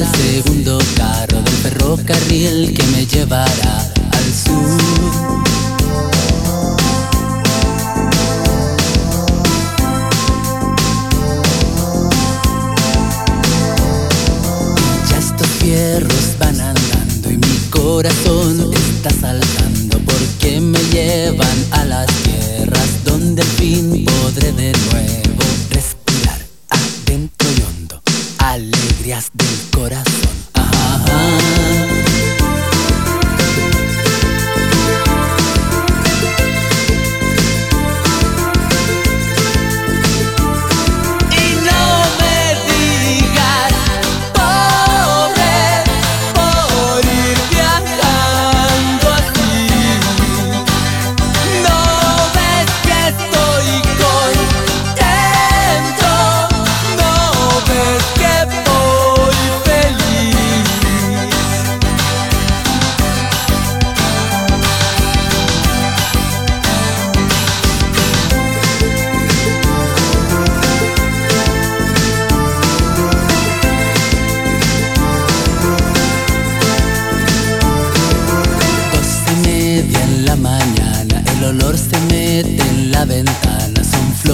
Central, 0.06 0.44
segundo 0.44 0.78
carro 0.96 1.42
del 1.42 1.54
ferrocarril 1.54 2.74
que 2.74 2.84
me 2.88 3.06
llevará 3.06 3.99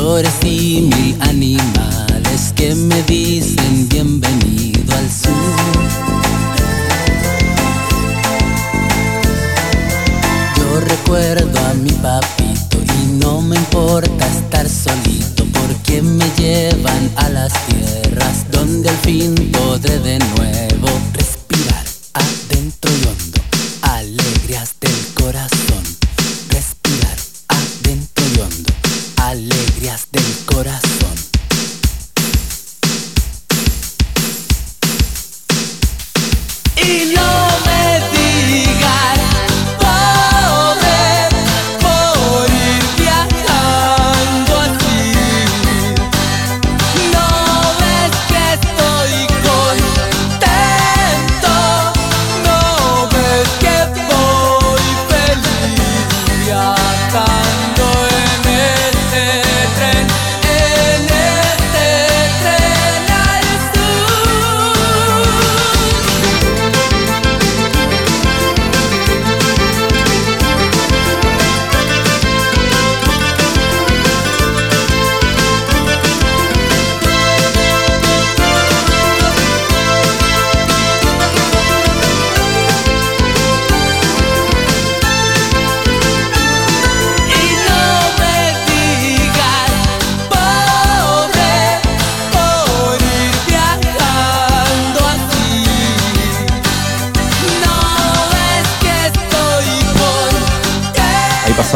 flores 0.06 0.36
y 0.44 0.82
mil 0.82 1.18
animales 1.20 2.54
que 2.56 2.76
me 2.76 3.02
dicen 3.04 3.90
bienvenido 3.90 4.96
al 4.96 5.10
sur. 5.10 5.34
Yo 10.58 10.80
recuerdo 10.82 11.60
a 11.60 11.74
mi 11.74 11.90
papito 11.90 12.78
y 13.00 13.14
no 13.14 13.42
me 13.42 13.56
importa 13.56 14.28
estar 14.28 14.70
solito 14.70 15.44
porque 15.60 16.04
me 16.04 16.30
llevan 16.38 17.10
a 17.16 17.30
las 17.30 17.54
tierras 17.66 18.46
donde 18.52 18.90
al 18.90 18.98
fin 18.98 19.34
podré 19.54 19.98
de 19.98 20.20
nuevo 20.20 20.88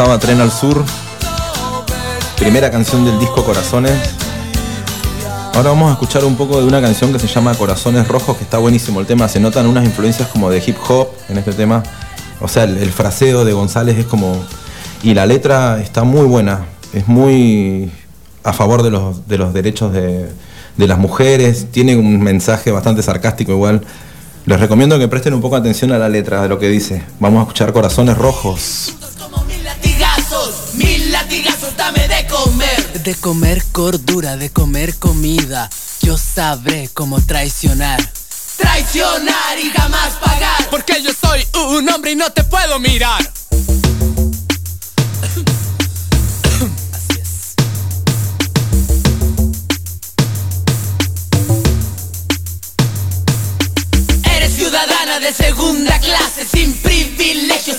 Tren 0.00 0.40
al 0.40 0.50
Sur, 0.50 0.82
primera 2.38 2.70
canción 2.70 3.04
del 3.04 3.18
disco 3.18 3.44
Corazones. 3.44 3.92
Ahora 5.52 5.68
vamos 5.70 5.90
a 5.90 5.92
escuchar 5.92 6.24
un 6.24 6.36
poco 6.36 6.58
de 6.58 6.66
una 6.66 6.80
canción 6.80 7.12
que 7.12 7.18
se 7.18 7.26
llama 7.26 7.54
Corazones 7.54 8.08
Rojos, 8.08 8.38
que 8.38 8.44
está 8.44 8.56
buenísimo 8.56 9.00
el 9.00 9.06
tema. 9.06 9.28
Se 9.28 9.40
notan 9.40 9.66
unas 9.66 9.84
influencias 9.84 10.26
como 10.28 10.48
de 10.48 10.62
hip 10.66 10.78
hop 10.88 11.08
en 11.28 11.36
este 11.36 11.52
tema. 11.52 11.82
O 12.40 12.48
sea, 12.48 12.64
el, 12.64 12.90
fraseo 12.90 13.44
de 13.44 13.52
González 13.52 13.98
es 13.98 14.06
como... 14.06 14.42
Y 15.02 15.12
la 15.12 15.26
letra 15.26 15.78
está 15.82 16.02
muy 16.02 16.24
buena, 16.24 16.64
es 16.94 17.06
muy 17.06 17.92
a 18.42 18.54
favor 18.54 18.82
de 18.82 18.90
los, 18.90 19.28
de 19.28 19.36
los 19.36 19.52
derechos 19.52 19.92
de, 19.92 20.30
de 20.78 20.86
las 20.88 20.98
mujeres, 20.98 21.66
tiene 21.70 21.96
un 21.96 22.22
mensaje 22.22 22.70
bastante 22.70 23.02
sarcástico 23.02 23.52
igual. 23.52 23.82
Les 24.46 24.58
recomiendo 24.58 24.98
que 24.98 25.08
presten 25.08 25.34
un 25.34 25.42
poco 25.42 25.56
atención 25.56 25.92
a 25.92 25.98
la 25.98 26.08
letra 26.08 26.40
de 26.40 26.48
lo 26.48 26.58
que 26.58 26.70
dice. 26.70 27.04
Vamos 27.20 27.40
a 27.40 27.42
escuchar 27.42 27.74
Corazones 27.74 28.16
Rojos. 28.16 28.96
De 33.04 33.14
comer 33.14 33.64
cordura, 33.72 34.36
de 34.36 34.50
comer 34.50 34.94
comida. 34.96 35.70
Yo 36.02 36.16
sabré 36.16 36.88
cómo 36.92 37.20
traicionar. 37.20 38.00
Traicionar 38.56 39.58
y 39.58 39.70
jamás 39.70 40.14
pagar. 40.14 40.68
Porque 40.70 41.02
yo 41.02 41.10
soy 41.12 41.46
un 41.72 41.88
hombre 41.88 42.12
y 42.12 42.16
no 42.16 42.30
te 42.30 42.44
puedo 42.44 42.78
mirar. 42.78 43.20
Eres 54.24 54.52
ciudadana 54.54 55.20
de 55.20 55.32
segunda 55.32 55.98
clase, 56.00 56.46
sin 56.46 56.74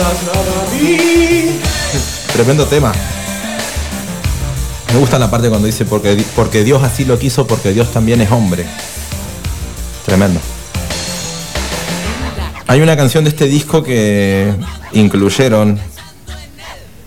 Tremendo 2.32 2.66
tema. 2.66 2.92
Me 4.92 4.98
gusta 4.98 5.18
la 5.18 5.30
parte 5.30 5.48
cuando 5.48 5.66
dice 5.66 5.84
porque, 5.84 6.22
porque 6.34 6.64
Dios 6.64 6.82
así 6.82 7.04
lo 7.04 7.18
quiso, 7.18 7.46
porque 7.46 7.72
Dios 7.72 7.92
también 7.92 8.20
es 8.20 8.30
hombre. 8.30 8.66
Tremendo. 10.04 10.40
Hay 12.66 12.80
una 12.80 12.96
canción 12.96 13.24
de 13.24 13.30
este 13.30 13.46
disco 13.46 13.82
que 13.82 14.52
incluyeron 14.92 15.78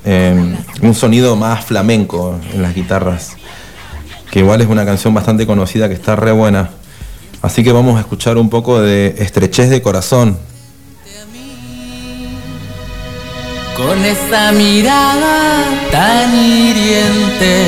eh, 0.06 0.56
un 0.82 0.94
sonido 0.94 1.36
más 1.36 1.66
flamenco 1.66 2.40
en 2.54 2.62
las 2.62 2.76
guitarras, 2.76 3.38
que 4.30 4.40
igual 4.40 4.62
es 4.62 4.68
una 4.68 4.86
canción 4.86 5.14
bastante 5.14 5.46
conocida 5.46 5.88
que 5.88 5.94
está 5.94 6.16
re 6.16 6.32
buena. 6.32 6.70
Así 7.42 7.64
que 7.64 7.72
vamos 7.72 7.98
a 7.98 8.02
escuchar 8.02 8.38
un 8.38 8.50
poco 8.50 8.82
de 8.82 9.16
Estrechez 9.18 9.70
de 9.70 9.82
Corazón. 9.82 10.38
Con 13.76 14.06
esa 14.06 14.52
mirada 14.52 15.64
tan 15.92 16.36
hiriente 16.36 17.66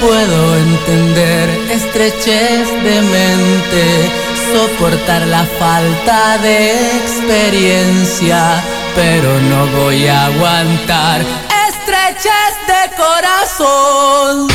puedo 0.00 0.56
entender 0.56 1.48
estrechez 1.70 2.68
de 2.82 3.02
mente, 3.02 4.10
soportar 4.52 5.26
la 5.28 5.44
falta 5.44 6.38
de 6.38 6.96
experiencia, 6.98 8.62
pero 8.96 9.40
no 9.40 9.66
voy 9.78 10.08
a 10.08 10.26
aguantar 10.26 11.22
estrechez 11.68 12.54
de 12.66 12.96
corazón. 12.96 14.48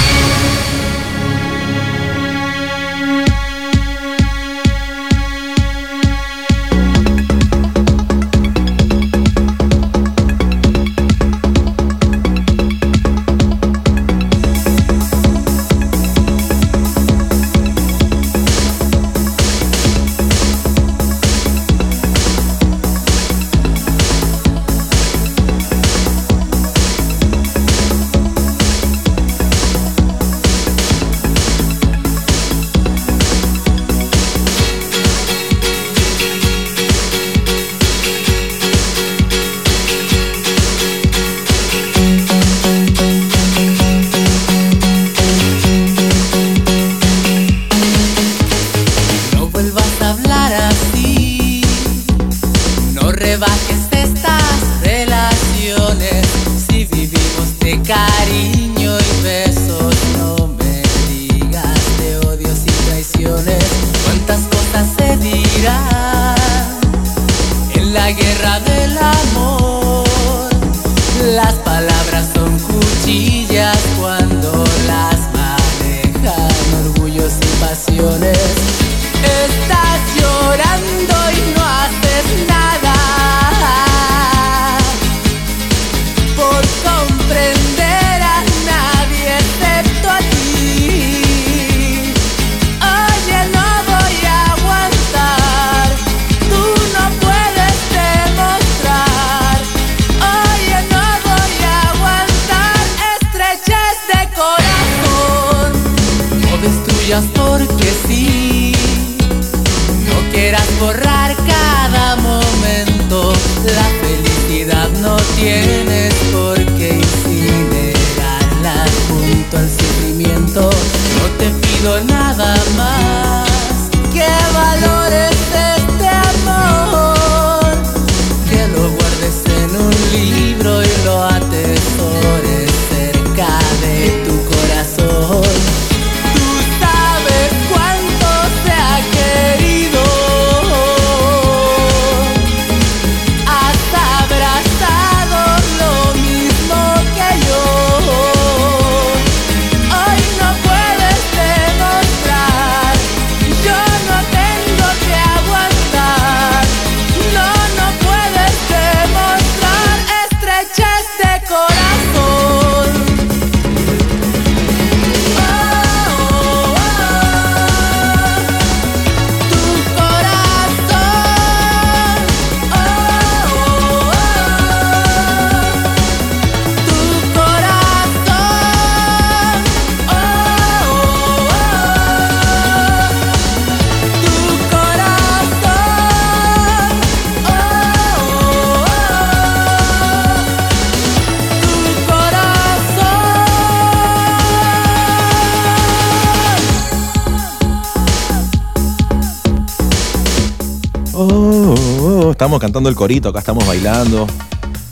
Estamos 202.39 202.61
cantando 202.61 202.87
el 202.87 202.95
corito, 202.95 203.27
acá 203.27 203.39
estamos 203.39 203.67
bailando. 203.67 204.25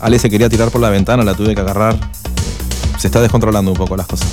Ale 0.00 0.18
se 0.18 0.28
quería 0.28 0.50
tirar 0.50 0.70
por 0.70 0.82
la 0.82 0.90
ventana, 0.90 1.24
la 1.24 1.32
tuve 1.32 1.54
que 1.54 1.62
agarrar. 1.62 1.98
Se 2.98 3.06
está 3.06 3.22
descontrolando 3.22 3.70
un 3.70 3.76
poco 3.78 3.96
las 3.96 4.06
cosas. 4.06 4.28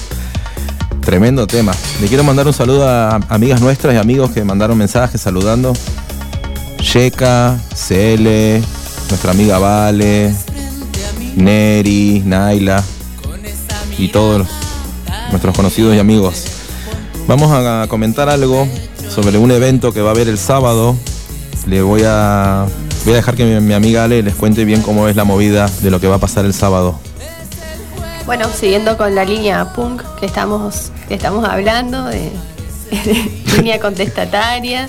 Tremendo 1.00 1.48
tema. 1.48 1.72
Le 2.02 2.08
quiero 2.08 2.26
mandar 2.26 2.46
un 2.46 2.52
saludo 2.52 2.86
a 2.86 3.16
amigas 3.30 3.62
nuestras 3.62 3.94
y 3.94 3.98
amigos 3.98 4.32
que 4.32 4.44
mandaron 4.44 4.78
mensajes 4.78 5.22
saludando. 5.22 5.72
Yeka, 6.94 7.58
CL, 7.74 8.60
nuestra 9.08 9.32
amiga 9.32 9.60
Vale, 9.60 10.36
Neri, 11.38 12.22
Naila 12.26 12.84
y 13.98 14.10
todos 14.10 14.46
nuestros 15.32 15.56
conocidos 15.56 15.96
y 15.96 16.00
amigos. 16.00 16.48
Vamos 17.30 17.50
a 17.54 17.88
comentar 17.88 18.28
algo 18.28 18.68
sobre 19.10 19.38
un 19.38 19.52
evento 19.52 19.94
que 19.94 20.02
va 20.02 20.10
a 20.10 20.14
haber 20.14 20.28
el 20.28 20.38
sábado. 20.38 20.98
Le 21.66 21.82
voy 21.82 22.02
a, 22.06 22.68
voy 23.06 23.14
a 23.14 23.18
dejar 23.18 23.36
que 23.36 23.46
mi, 23.46 23.60
mi 23.62 23.74
amiga 23.74 24.04
Ale 24.04 24.24
les 24.24 24.36
cuente 24.36 24.66
bien 24.66 24.82
cómo 24.82 25.08
es 25.08 25.16
la 25.16 25.24
movida 25.24 25.70
de 25.82 25.92
lo 25.92 26.00
que 26.00 26.08
va 26.08 26.16
a 26.16 26.20
pasar 26.20 26.46
el 26.46 26.54
sábado. 26.54 27.00
Bueno, 28.26 28.48
siguiendo 28.50 28.98
con 28.98 29.14
la 29.14 29.24
línea 29.24 29.74
punk 29.74 30.02
que 30.20 30.26
estamos, 30.26 30.92
que 31.08 31.14
estamos 31.14 31.48
hablando, 31.48 32.06
de, 32.06 32.32
de 32.90 33.32
línea 33.58 33.80
contestataria, 33.80 34.88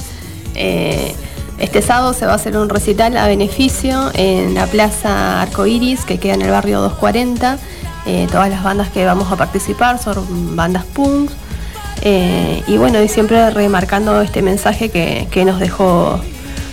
eh, 0.55 1.15
Este 1.59 1.81
sábado 1.81 2.13
se 2.13 2.27
va 2.27 2.33
a 2.33 2.35
hacer 2.37 2.57
un 2.57 2.69
recital 2.69 3.17
a 3.17 3.27
beneficio 3.27 4.11
en 4.15 4.55
la 4.55 4.67
Plaza 4.67 5.41
Arcoiris, 5.43 6.05
que 6.05 6.19
queda 6.19 6.35
en 6.35 6.43
el 6.43 6.51
barrio 6.51 6.81
240. 6.81 7.59
Eh, 8.07 8.27
todas 8.31 8.51
las 8.51 8.63
bandas 8.63 8.91
que 8.91 9.05
vamos 9.05 9.33
a 9.33 9.37
participar 9.37 9.99
son 9.99 10.55
bandas 10.55 10.85
punk. 10.85 11.31
Eh, 12.03 12.63
y 12.67 12.77
bueno, 12.77 13.03
y 13.03 13.09
siempre 13.09 13.51
remarcando 13.51 14.21
este 14.21 14.43
mensaje 14.43 14.91
que, 14.91 15.29
que 15.31 15.45
nos 15.47 15.59
dejó 15.59 16.21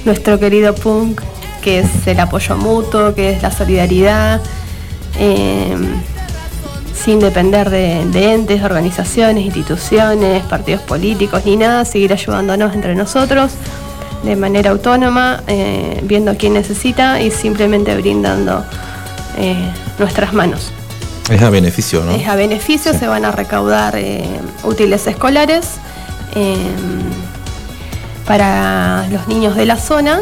nuestro 0.06 0.38
querido 0.38 0.76
punk, 0.76 1.22
que 1.64 1.80
es 1.80 2.08
el 2.08 2.20
apoyo 2.20 2.56
mutuo, 2.58 3.16
que 3.16 3.32
es 3.32 3.42
la 3.42 3.52
solidaridad, 3.52 4.42
eh, 5.18 5.76
sin 6.94 7.20
depender 7.20 7.70
de, 7.70 8.06
de 8.12 8.34
entes, 8.34 8.64
organizaciones, 8.64 9.46
instituciones, 9.46 10.44
partidos 10.44 10.82
políticos 10.82 11.42
ni 11.46 11.56
nada, 11.56 11.86
seguir 11.86 12.14
ayudándonos 12.14 12.74
entre 12.76 12.96
nosotros 12.96 13.52
de 14.24 14.36
manera 14.36 14.72
autónoma, 14.72 15.44
eh, 15.48 16.00
viendo 16.04 16.36
quién 16.38 16.54
necesita 16.54 17.22
y 17.22 17.30
simplemente 17.32 17.96
brindando 17.98 18.64
eh, 19.38 19.56
nuestras 20.00 20.34
manos. 20.34 20.72
Es 21.30 21.42
a 21.42 21.50
beneficio, 21.50 22.04
¿no? 22.06 22.12
Es 22.12 22.28
a 22.28 22.36
beneficio, 22.36 22.94
Sí. 22.94 23.00
se 23.00 23.08
van 23.08 23.26
a 23.26 23.32
recaudar 23.32 23.96
eh, 23.98 24.24
útiles 24.64 25.06
escolares 25.08 25.66
eh, 26.36 26.56
para 28.28 29.06
los 29.10 29.28
niños 29.28 29.56
de 29.56 29.66
la 29.66 29.78
zona 29.78 30.22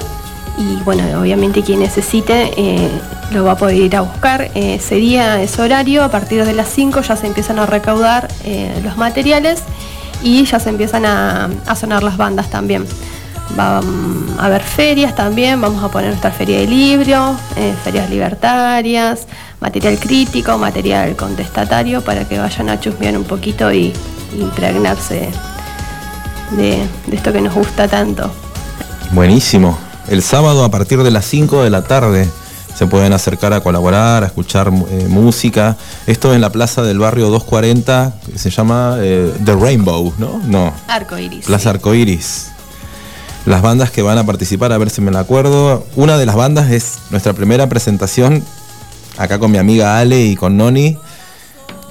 y 0.58 0.76
bueno, 0.84 1.04
obviamente 1.20 1.64
quien 1.64 1.80
necesite 1.80 2.52
eh, 2.58 2.90
lo 3.32 3.46
va 3.46 3.54
a 3.54 3.58
poder 3.58 3.78
ir 3.78 3.96
a 3.96 4.02
buscar. 4.02 4.52
Eh, 4.56 4.76
ese 4.76 4.96
día, 4.96 5.42
ese 5.42 5.62
horario, 5.62 6.04
a 6.04 6.10
partir 6.10 6.46
de 6.46 6.54
las 6.54 6.70
5 6.70 7.02
ya 7.02 7.16
se 7.16 7.28
empiezan 7.28 7.60
a 7.60 7.66
recaudar 7.66 8.28
eh, 8.44 8.80
los 8.84 8.98
materiales 8.98 9.64
y 10.22 10.46
ya 10.46 10.60
se 10.60 10.70
empiezan 10.70 11.06
a, 11.06 11.50
sonar 11.80 12.04
las 12.04 12.18
bandas 12.18 12.50
también. 12.50 12.86
Va 13.58 13.82
mm, 13.82 14.40
a 14.40 14.46
haber 14.46 14.62
ferias 14.62 15.16
también, 15.16 15.60
vamos 15.60 15.84
a 15.84 15.90
poner 15.90 16.10
nuestra 16.10 16.32
feria 16.32 16.60
de 16.60 16.68
libros, 16.68 17.38
eh, 17.56 17.74
ferias 17.84 18.10
libertarias, 18.10 19.28
material 19.60 19.98
crítico, 20.00 20.58
material 20.58 21.16
contestatario, 21.16 22.02
para 22.02 22.28
que 22.28 22.38
vayan 22.38 22.70
a 22.70 22.80
chusmear 22.80 23.18
un 23.18 23.26
poquito 23.26 23.72
y 23.72 23.94
impregnarse 24.38 25.30
de 26.52 26.84
esto 27.12 27.32
que 27.32 27.42
nos 27.42 27.54
gusta 27.54 27.88
tanto. 27.88 28.32
Buenísimo. 29.12 29.91
El 30.08 30.22
sábado 30.24 30.64
a 30.64 30.70
partir 30.72 31.02
de 31.04 31.12
las 31.12 31.26
5 31.26 31.64
de 31.64 31.70
la 31.70 31.84
tarde 31.84 32.28
se 32.76 32.88
pueden 32.88 33.14
acercar 33.14 33.54
a 33.54 33.62
colaborar, 33.62 34.24
a 34.24 34.28
escuchar 34.28 34.70
eh, 34.90 35.06
música. 35.08 35.78
Esto 36.08 36.34
en 36.34 36.42
la 36.42 36.52
plaza 36.52 36.82
del 36.82 37.00
barrio 37.00 37.30
240, 37.30 38.14
que 38.32 38.40
se 38.40 38.50
llama 38.50 38.96
eh, 39.00 39.32
The 39.46 39.56
Rainbow, 39.56 40.14
¿no? 40.18 40.42
No, 40.46 40.74
Arco 40.88 41.18
iris. 41.18 41.46
Plaza 41.46 41.70
Arcoiris. 41.72 42.48
Las 43.46 43.62
bandas 43.62 43.90
que 43.92 44.02
van 44.02 44.18
a 44.18 44.26
participar, 44.26 44.72
a 44.72 44.78
ver 44.78 44.90
si 44.90 45.02
me 45.02 45.12
la 45.12 45.20
acuerdo. 45.22 45.86
Una 45.96 46.18
de 46.18 46.26
las 46.26 46.36
bandas 46.36 46.72
es 46.72 47.00
nuestra 47.10 47.34
primera 47.34 47.68
presentación 47.68 48.44
acá 49.18 49.40
con 49.40 49.52
mi 49.52 49.58
amiga 49.58 49.98
Ale 50.00 50.26
y 50.26 50.36
con 50.36 50.58
Noni. 50.58 50.98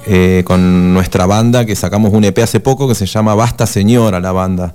eh, 0.07 0.41
con 0.45 0.93
nuestra 0.95 1.27
banda 1.27 1.63
que 1.65 1.75
sacamos 1.75 2.11
un 2.11 2.23
EP 2.23 2.39
hace 2.39 2.59
poco 2.59 2.87
que 2.87 2.95
se 2.95 3.05
llama 3.05 3.35
Basta 3.35 3.67
Señora 3.67 4.19
la 4.19 4.31
banda. 4.31 4.73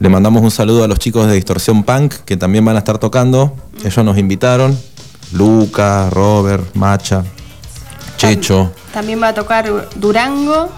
Le 0.00 0.08
mandamos 0.08 0.42
un 0.42 0.50
saludo 0.50 0.84
a 0.84 0.88
los 0.88 0.98
chicos 0.98 1.26
de 1.26 1.34
Distorsión 1.34 1.84
Punk 1.84 2.14
que 2.24 2.36
también 2.36 2.64
van 2.64 2.76
a 2.76 2.80
estar 2.80 2.98
tocando. 2.98 3.54
Ellos 3.84 4.04
nos 4.04 4.18
invitaron. 4.18 4.78
Luca, 5.32 6.10
Robert, 6.10 6.74
Macha, 6.74 7.24
Checho. 8.16 8.72
También 8.92 9.20
va 9.22 9.28
a 9.28 9.34
tocar 9.34 9.88
Durango, 9.96 10.68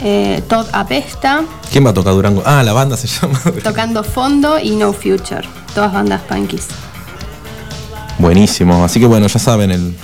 eh, 0.00 0.42
Todd 0.48 0.66
Apesta, 0.72 1.42
¿Quién 1.72 1.84
va 1.86 1.90
a 1.90 1.94
tocar 1.94 2.12
Durango? 2.14 2.42
Ah, 2.44 2.62
la 2.62 2.72
banda 2.72 2.96
se 2.96 3.06
llama. 3.20 3.40
tocando 3.62 4.02
Fondo 4.04 4.58
y 4.58 4.76
No 4.76 4.92
Future. 4.92 5.48
Todas 5.74 5.92
bandas 5.92 6.20
punkies. 6.22 6.66
Buenísimo. 8.18 8.84
Así 8.84 9.00
que 9.00 9.06
bueno, 9.06 9.26
ya 9.28 9.38
saben, 9.38 9.70
el, 9.70 9.96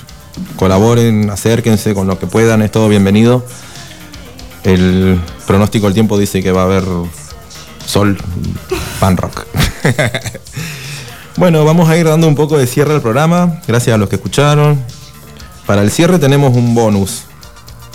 colaboren, 0.55 1.29
acérquense 1.29 1.93
con 1.93 2.07
lo 2.07 2.17
que 2.19 2.27
puedan, 2.27 2.61
es 2.61 2.71
todo 2.71 2.89
bienvenido. 2.89 3.45
El 4.63 5.19
pronóstico 5.45 5.85
del 5.87 5.93
tiempo 5.93 6.17
dice 6.17 6.41
que 6.41 6.51
va 6.51 6.61
a 6.61 6.65
haber 6.65 6.83
pan 8.99 9.17
rock. 9.17 9.45
bueno, 11.37 11.65
vamos 11.65 11.89
a 11.89 11.97
ir 11.97 12.05
dando 12.05 12.27
un 12.27 12.35
poco 12.35 12.57
de 12.57 12.67
cierre 12.67 12.93
al 12.93 13.01
programa, 13.01 13.61
gracias 13.67 13.95
a 13.95 13.97
los 13.97 14.09
que 14.09 14.17
escucharon. 14.17 14.79
Para 15.65 15.81
el 15.81 15.91
cierre 15.91 16.19
tenemos 16.19 16.55
un 16.55 16.75
bonus. 16.75 17.23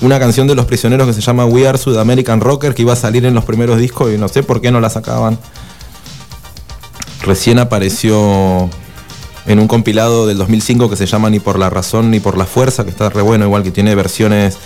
Una 0.01 0.19
canción 0.19 0.47
de 0.47 0.55
los 0.55 0.67
prisioneros 0.67 1.07
que 1.07 1.13
se 1.13 1.21
llama 1.21 1.47
We 1.47 1.69
Are 1.69 1.79
Sud 1.79 1.97
American 1.99 2.41
Rocker 2.41 2.75
que 2.75 2.83
iba 2.83 2.93
a 2.93 2.97
salir 2.97 3.25
en 3.25 3.35
los 3.35 3.45
primeros 3.45 3.79
discos 3.79 4.13
y 4.13 4.19
no 4.19 4.29
sé 4.29 4.43
por 4.43 4.61
qué 4.61 4.73
no 4.73 4.81
la 4.81 4.91
sacaban. 4.91 5.39
Recién 7.23 7.61
apareció 7.61 8.69
en 9.47 9.59
un 9.61 9.69
compilado 9.69 10.27
del 10.27 10.39
2005 10.39 10.91
que 10.91 10.97
se 10.97 11.07
llama 11.07 11.31
Ni 11.31 11.39
por 11.39 11.59
la 11.59 11.71
razón 11.71 12.11
ni 12.11 12.19
por 12.19 12.37
la 12.37 12.47
fuerza, 12.47 12.83
que 12.85 12.91
está 12.91 13.09
re 13.11 13.23
bueno, 13.23 13.45
igual 13.45 13.63
que 13.63 13.71
tiene 13.71 13.95
versiones 13.95 14.59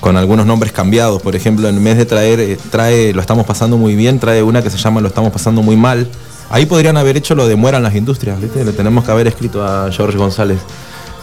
con 0.00 0.16
algunos 0.16 0.46
nombres 0.46 0.72
cambiados. 0.72 1.22
Por 1.22 1.36
ejemplo, 1.36 1.68
en 1.68 1.82
vez 1.82 1.96
de 1.96 2.06
traer, 2.06 2.40
eh, 2.40 2.58
trae 2.70 3.12
Lo 3.12 3.20
estamos 3.20 3.46
pasando 3.46 3.76
muy 3.76 3.94
bien, 3.94 4.18
trae 4.18 4.42
una 4.42 4.62
que 4.62 4.70
se 4.70 4.78
llama 4.78 5.00
Lo 5.00 5.08
estamos 5.08 5.32
pasando 5.32 5.62
muy 5.62 5.76
mal. 5.76 6.10
Ahí 6.50 6.66
podrían 6.66 6.96
haber 6.96 7.16
hecho 7.16 7.34
lo 7.34 7.46
de 7.46 7.54
mueran 7.56 7.82
las 7.82 7.94
industrias, 7.94 8.40
¿viste? 8.40 8.64
Le 8.64 8.72
tenemos 8.72 9.04
que 9.04 9.12
haber 9.12 9.28
escrito 9.28 9.64
a 9.64 9.90
George 9.92 10.18
González. 10.18 10.58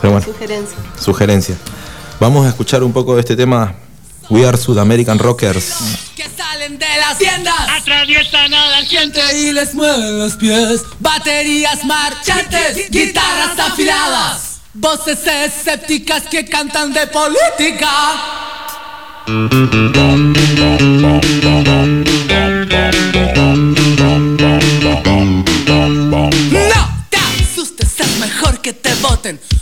Pero 0.01 0.13
bueno, 0.13 0.25
Sugerencia. 0.25 0.77
sugerencia. 0.99 1.57
Vamos 2.19 2.45
a 2.45 2.49
escuchar 2.49 2.83
un 2.83 2.93
poco 2.93 3.15
de 3.15 3.21
este 3.21 3.35
tema. 3.35 3.75
We 4.29 4.45
are 4.45 4.57
Sud 4.57 4.77
American 4.77 5.19
Rockers. 5.19 5.75
que 6.15 6.23
salen 6.35 6.77
de 6.77 6.85
las 6.99 7.17
tiendas 7.17 7.55
Atraviesan 7.79 8.53
a 8.53 8.69
la 8.71 8.85
gente 8.85 9.21
y 9.37 9.53
les 9.53 9.73
mueven 9.73 10.19
los 10.19 10.35
pies. 10.35 10.83
Baterías 10.99 11.85
marchantes, 11.85 12.89
guitarras 12.89 13.57
afiladas, 13.57 14.59
voces 14.73 15.19
escépticas 15.25 16.23
que 16.23 16.45
cantan 16.45 16.91
de 16.93 17.07
política. 17.07 18.36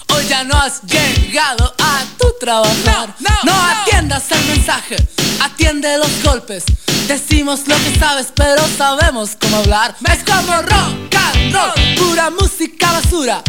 Hoy 0.09 0.28
ya 0.30 0.43
no 0.43 0.55
has 0.55 0.84
llegado 0.84 1.74
a 1.82 2.03
tu 2.20 2.28
trabajar. 2.39 3.16
No, 3.43 3.53
atiendas 3.53 4.32
el 4.32 4.45
mensaje, 4.45 4.95
atiende 5.41 5.97
los 5.97 6.24
golpes. 6.24 6.66
Decimos 7.07 7.68
lo 7.68 7.76
que 7.78 7.97
sabes, 7.97 8.28
pero 8.36 8.61
sabemos 8.78 9.32
cómo 9.41 9.57
hablar. 9.57 9.95
Es 10.11 10.24
como 10.24 10.61
rock 10.61 11.16
and 11.16 11.53
roll, 11.53 11.95
pura 11.97 12.30
música 12.30 12.91
basura. 12.91 13.41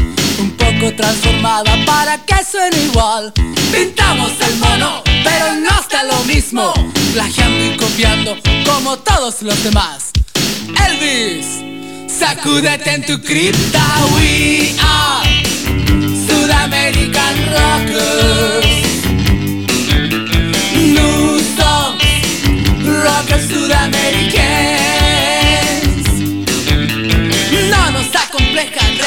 Transformada 0.78 1.74
para 1.84 2.18
que 2.18 2.34
suene 2.44 2.76
igual. 2.84 3.32
Pintamos 3.72 4.30
el 4.40 4.56
mono, 4.56 5.02
pero 5.24 5.54
no 5.54 5.80
está 5.80 6.04
lo 6.04 6.22
mismo. 6.24 6.72
Plagiando 7.12 7.64
y 7.64 7.76
copiando 7.76 8.36
como 8.64 8.96
todos 8.98 9.42
los 9.42 9.64
demás. 9.64 10.10
Elvis, 10.86 11.62
sacúdete 12.08 12.94
en 12.94 13.06
tu 13.06 13.20
cripta. 13.20 13.82
We 14.14 14.76
are 14.78 15.26
Sudamerican 16.26 17.36
Rockers. 17.52 18.66
New 20.74 21.40
songs, 21.56 22.84
rockers 22.84 23.48
sudamericanos. 23.48 25.05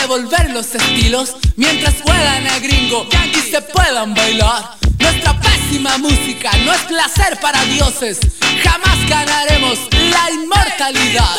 Revolver 0.10 0.50
los 0.50 0.74
estilos 0.74 1.36
mientras 1.56 2.02
juegan 2.02 2.48
a 2.48 2.58
gringo 2.58 3.08
y 3.32 3.52
se 3.52 3.62
puedan 3.62 4.16
bailar. 4.16 4.76
Nuestra 4.98 5.40
pésima 5.40 6.00
música 6.00 6.50
no 6.66 6.74
es 6.74 6.82
placer 6.82 7.40
para 7.40 7.64
dioses. 7.66 8.18
Jamás 8.64 9.08
ganaremos 9.08 9.78
la 9.92 10.32
inmortalidad. 10.32 11.30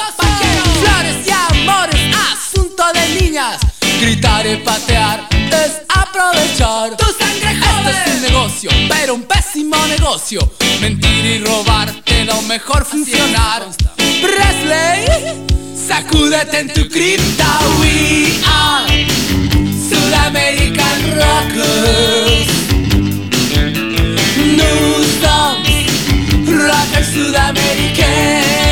Flores 0.82 1.26
y 1.26 1.30
amores, 1.30 2.16
asunto 2.32 2.84
de 2.94 3.20
niñas. 3.20 3.60
Gritar 4.00 4.46
y 4.46 4.58
patear 4.58 5.28
es 5.32 5.82
aprovechar. 5.88 6.96
Tu 6.96 7.06
sangre 7.06 7.50
Este 7.50 7.90
es 7.90 8.16
un 8.16 8.22
negocio, 8.22 8.70
pero 8.88 9.14
un 9.14 9.22
pésimo 9.24 9.84
negocio. 9.88 10.48
Mentir 10.80 11.24
y 11.24 11.38
robar 11.40 11.90
te 12.04 12.24
da 12.24 12.40
mejor 12.42 12.84
funcionar. 12.84 13.66
Presley, 14.20 15.06
sacúdete 15.74 16.58
en 16.60 16.68
tu 16.72 16.88
cripta. 16.88 17.58
We 17.80 18.38
are 18.46 18.86
Sudamerican 19.88 20.98
Rockers. 21.16 22.48
New 24.36 25.04
songs, 25.20 25.86
rockers 26.46 27.08
sudamericanos. 27.14 28.69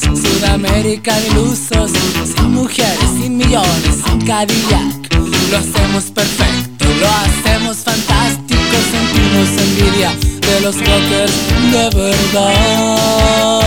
Sudamérica 0.00 1.14
de 1.20 1.28
ilusos, 1.28 1.90
sin 2.34 2.52
mujeres, 2.52 2.98
sin 3.20 3.36
millones, 3.36 3.96
sin 4.06 4.20
Cadillac. 4.26 5.14
Lo 5.50 5.58
hacemos 5.58 6.04
perfecto, 6.04 6.86
lo 6.98 7.08
hacemos 7.08 7.76
fantástico, 7.78 8.76
sentimos 8.90 9.48
envidia 9.58 10.14
de 10.40 10.60
los 10.62 10.76
rockers 10.76 11.32
de 11.72 11.90
verdad. 11.94 13.60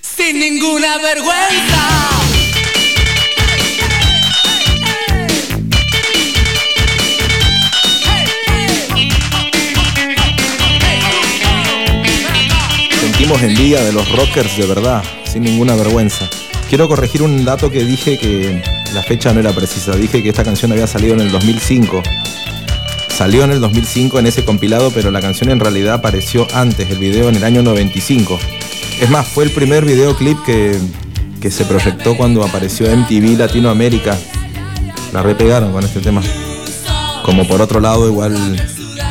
Sin 0.00 0.40
ninguna 0.40 0.98
vergüenza. 0.98 1.81
Sentimos 13.32 13.58
envidia 13.58 13.82
de 13.82 13.92
los 13.92 14.12
rockers 14.12 14.58
de 14.58 14.66
verdad, 14.66 15.02
sin 15.24 15.42
ninguna 15.44 15.74
vergüenza. 15.74 16.28
Quiero 16.68 16.86
corregir 16.86 17.22
un 17.22 17.46
dato 17.46 17.70
que 17.70 17.82
dije 17.82 18.18
que 18.18 18.62
la 18.92 19.02
fecha 19.02 19.32
no 19.32 19.40
era 19.40 19.52
precisa. 19.52 19.96
Dije 19.96 20.22
que 20.22 20.28
esta 20.28 20.44
canción 20.44 20.70
había 20.70 20.86
salido 20.86 21.14
en 21.14 21.20
el 21.20 21.32
2005. 21.32 22.02
Salió 23.08 23.44
en 23.44 23.52
el 23.52 23.60
2005 23.62 24.18
en 24.18 24.26
ese 24.26 24.44
compilado, 24.44 24.90
pero 24.90 25.10
la 25.10 25.22
canción 25.22 25.48
en 25.48 25.60
realidad 25.60 25.94
apareció 25.94 26.46
antes, 26.52 26.90
el 26.90 26.98
video 26.98 27.30
en 27.30 27.36
el 27.36 27.44
año 27.44 27.62
95. 27.62 28.38
Es 29.00 29.08
más, 29.08 29.26
fue 29.26 29.44
el 29.44 29.50
primer 29.50 29.86
videoclip 29.86 30.36
que, 30.44 30.78
que 31.40 31.50
se 31.50 31.64
proyectó 31.64 32.14
cuando 32.18 32.44
apareció 32.44 32.94
MTV 32.94 33.38
Latinoamérica. 33.38 34.14
La 35.14 35.22
repegaron 35.22 35.72
con 35.72 35.82
este 35.84 36.00
tema. 36.00 36.20
Como 37.24 37.48
por 37.48 37.62
otro 37.62 37.80
lado, 37.80 38.06
igual 38.08 38.58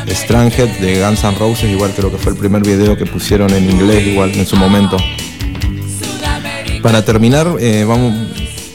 Stranghead 0.07 0.79
de 0.79 1.03
Guns 1.03 1.23
N' 1.23 1.37
Roses, 1.37 1.69
igual 1.69 1.91
creo 1.95 2.11
que 2.11 2.17
fue 2.17 2.33
el 2.33 2.37
primer 2.37 2.63
video 2.63 2.97
que 2.97 3.05
pusieron 3.05 3.51
en 3.53 3.69
inglés, 3.69 4.07
igual 4.07 4.31
en 4.31 4.45
su 4.45 4.55
momento. 4.55 4.97
Para 6.81 7.05
terminar, 7.05 7.47
eh, 7.59 7.85
vamos, 7.87 8.13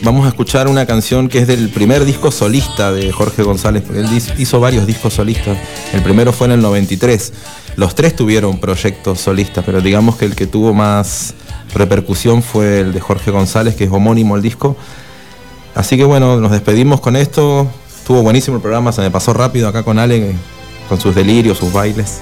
vamos 0.03 0.27
a 0.27 0.29
escuchar 0.29 0.68
una 0.68 0.87
canción 0.87 1.29
que 1.29 1.39
es 1.39 1.47
del 1.47 1.68
primer 1.70 2.05
disco 2.05 2.31
solista 2.31 2.93
de 2.93 3.11
Jorge 3.11 3.43
González, 3.43 3.83
él 3.95 4.07
hizo 4.39 4.61
varios 4.61 4.87
discos 4.87 5.14
solistas. 5.14 5.59
El 5.93 6.03
primero 6.03 6.33
fue 6.33 6.47
en 6.47 6.53
el 6.53 6.62
93. 6.62 7.33
Los 7.77 7.95
tres 7.95 8.14
tuvieron 8.14 8.59
proyectos 8.59 9.20
solistas, 9.20 9.64
pero 9.64 9.81
digamos 9.81 10.16
que 10.16 10.24
el 10.24 10.35
que 10.35 10.47
tuvo 10.47 10.72
más 10.72 11.35
repercusión 11.74 12.43
fue 12.43 12.81
el 12.81 12.93
de 12.93 13.01
Jorge 13.01 13.31
González, 13.31 13.74
que 13.74 13.85
es 13.85 13.91
homónimo 13.91 14.37
el 14.37 14.43
disco. 14.43 14.77
Así 15.74 15.97
que 15.97 16.05
bueno, 16.05 16.41
nos 16.41 16.53
despedimos 16.53 17.01
con 17.01 17.16
esto. 17.16 17.68
Estuvo 17.99 18.22
buenísimo 18.22 18.57
el 18.57 18.62
programa, 18.62 18.93
se 18.93 19.03
me 19.03 19.11
pasó 19.11 19.35
rápido 19.35 19.68
acá 19.68 19.83
con 19.83 19.99
Ale, 19.99 20.35
con 20.89 21.01
sus 21.01 21.14
delirios, 21.14 21.59
sus 21.59 21.72
bailes. 21.72 22.20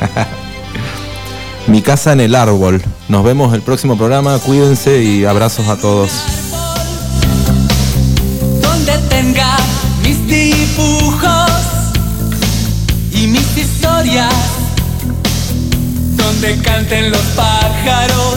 Mi 1.66 1.80
casa 1.80 2.12
en 2.12 2.20
el 2.20 2.34
árbol. 2.34 2.82
Nos 3.08 3.24
vemos 3.24 3.54
el 3.54 3.62
próximo 3.62 3.96
programa. 3.96 4.38
Cuídense 4.38 5.02
y 5.02 5.24
abrazos 5.24 5.68
a 5.68 5.76
todos. 5.76 6.10
donde 8.60 8.98
tenga 9.08 9.56
mis 10.02 10.26
dibujos 10.26 11.50
y 13.12 13.26
mis 13.28 13.56
historias, 13.56 14.34
donde 16.16 16.58
canten 16.58 17.10
los 17.10 17.22
pájaros, 17.34 18.36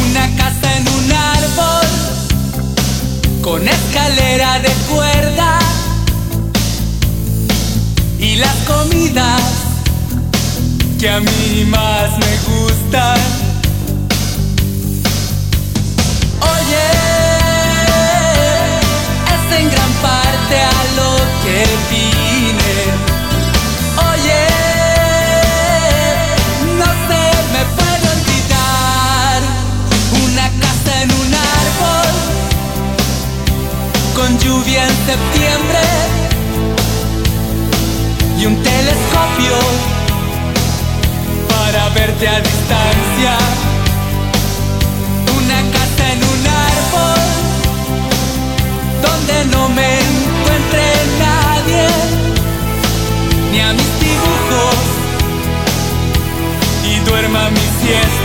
una 0.00 0.36
casa 0.36 0.76
en 0.76 0.88
un 0.88 1.12
árbol, 1.12 1.88
con 3.42 3.68
escalera 3.68 4.60
de 4.60 4.70
cuerda 4.88 5.59
las 8.40 8.56
comidas 8.66 9.42
que 10.98 11.08
a 11.10 11.20
mí 11.20 11.64
más 11.68 12.10
me 12.18 12.38
gustan. 12.48 13.18
Oye, 16.54 16.86
es 19.34 19.58
en 19.58 19.70
gran 19.70 19.92
parte 20.08 20.56
a 20.56 20.80
lo 20.98 21.10
que 21.42 21.58
vine. 21.90 22.76
Oye, 24.10 24.42
no 26.78 26.88
se 27.08 27.22
me 27.52 27.62
puede 27.76 28.06
olvidar 28.16 29.38
una 30.24 30.46
casa 30.62 30.92
en 31.02 31.10
un 31.12 31.30
árbol 31.60 32.12
con 34.14 34.38
lluvia 34.38 34.82
en 34.84 34.96
septiembre 35.06 36.19
y 38.40 38.46
un 38.46 38.56
telescopio 38.62 39.56
para 41.48 41.90
verte 41.90 42.26
a 42.26 42.40
distancia. 42.40 43.36
Una 45.36 45.60
casa 45.76 46.12
en 46.12 46.18
un 46.24 46.46
árbol 46.72 47.20
donde 49.02 49.56
no 49.56 49.68
me 49.68 50.00
encuentre 50.00 50.84
nadie, 51.18 51.86
ni 53.52 53.60
a 53.60 53.72
mis 53.74 54.00
dibujos 54.00 54.76
y 56.86 56.98
duerma 57.10 57.50
mi 57.50 57.86
siesta. 57.86 58.19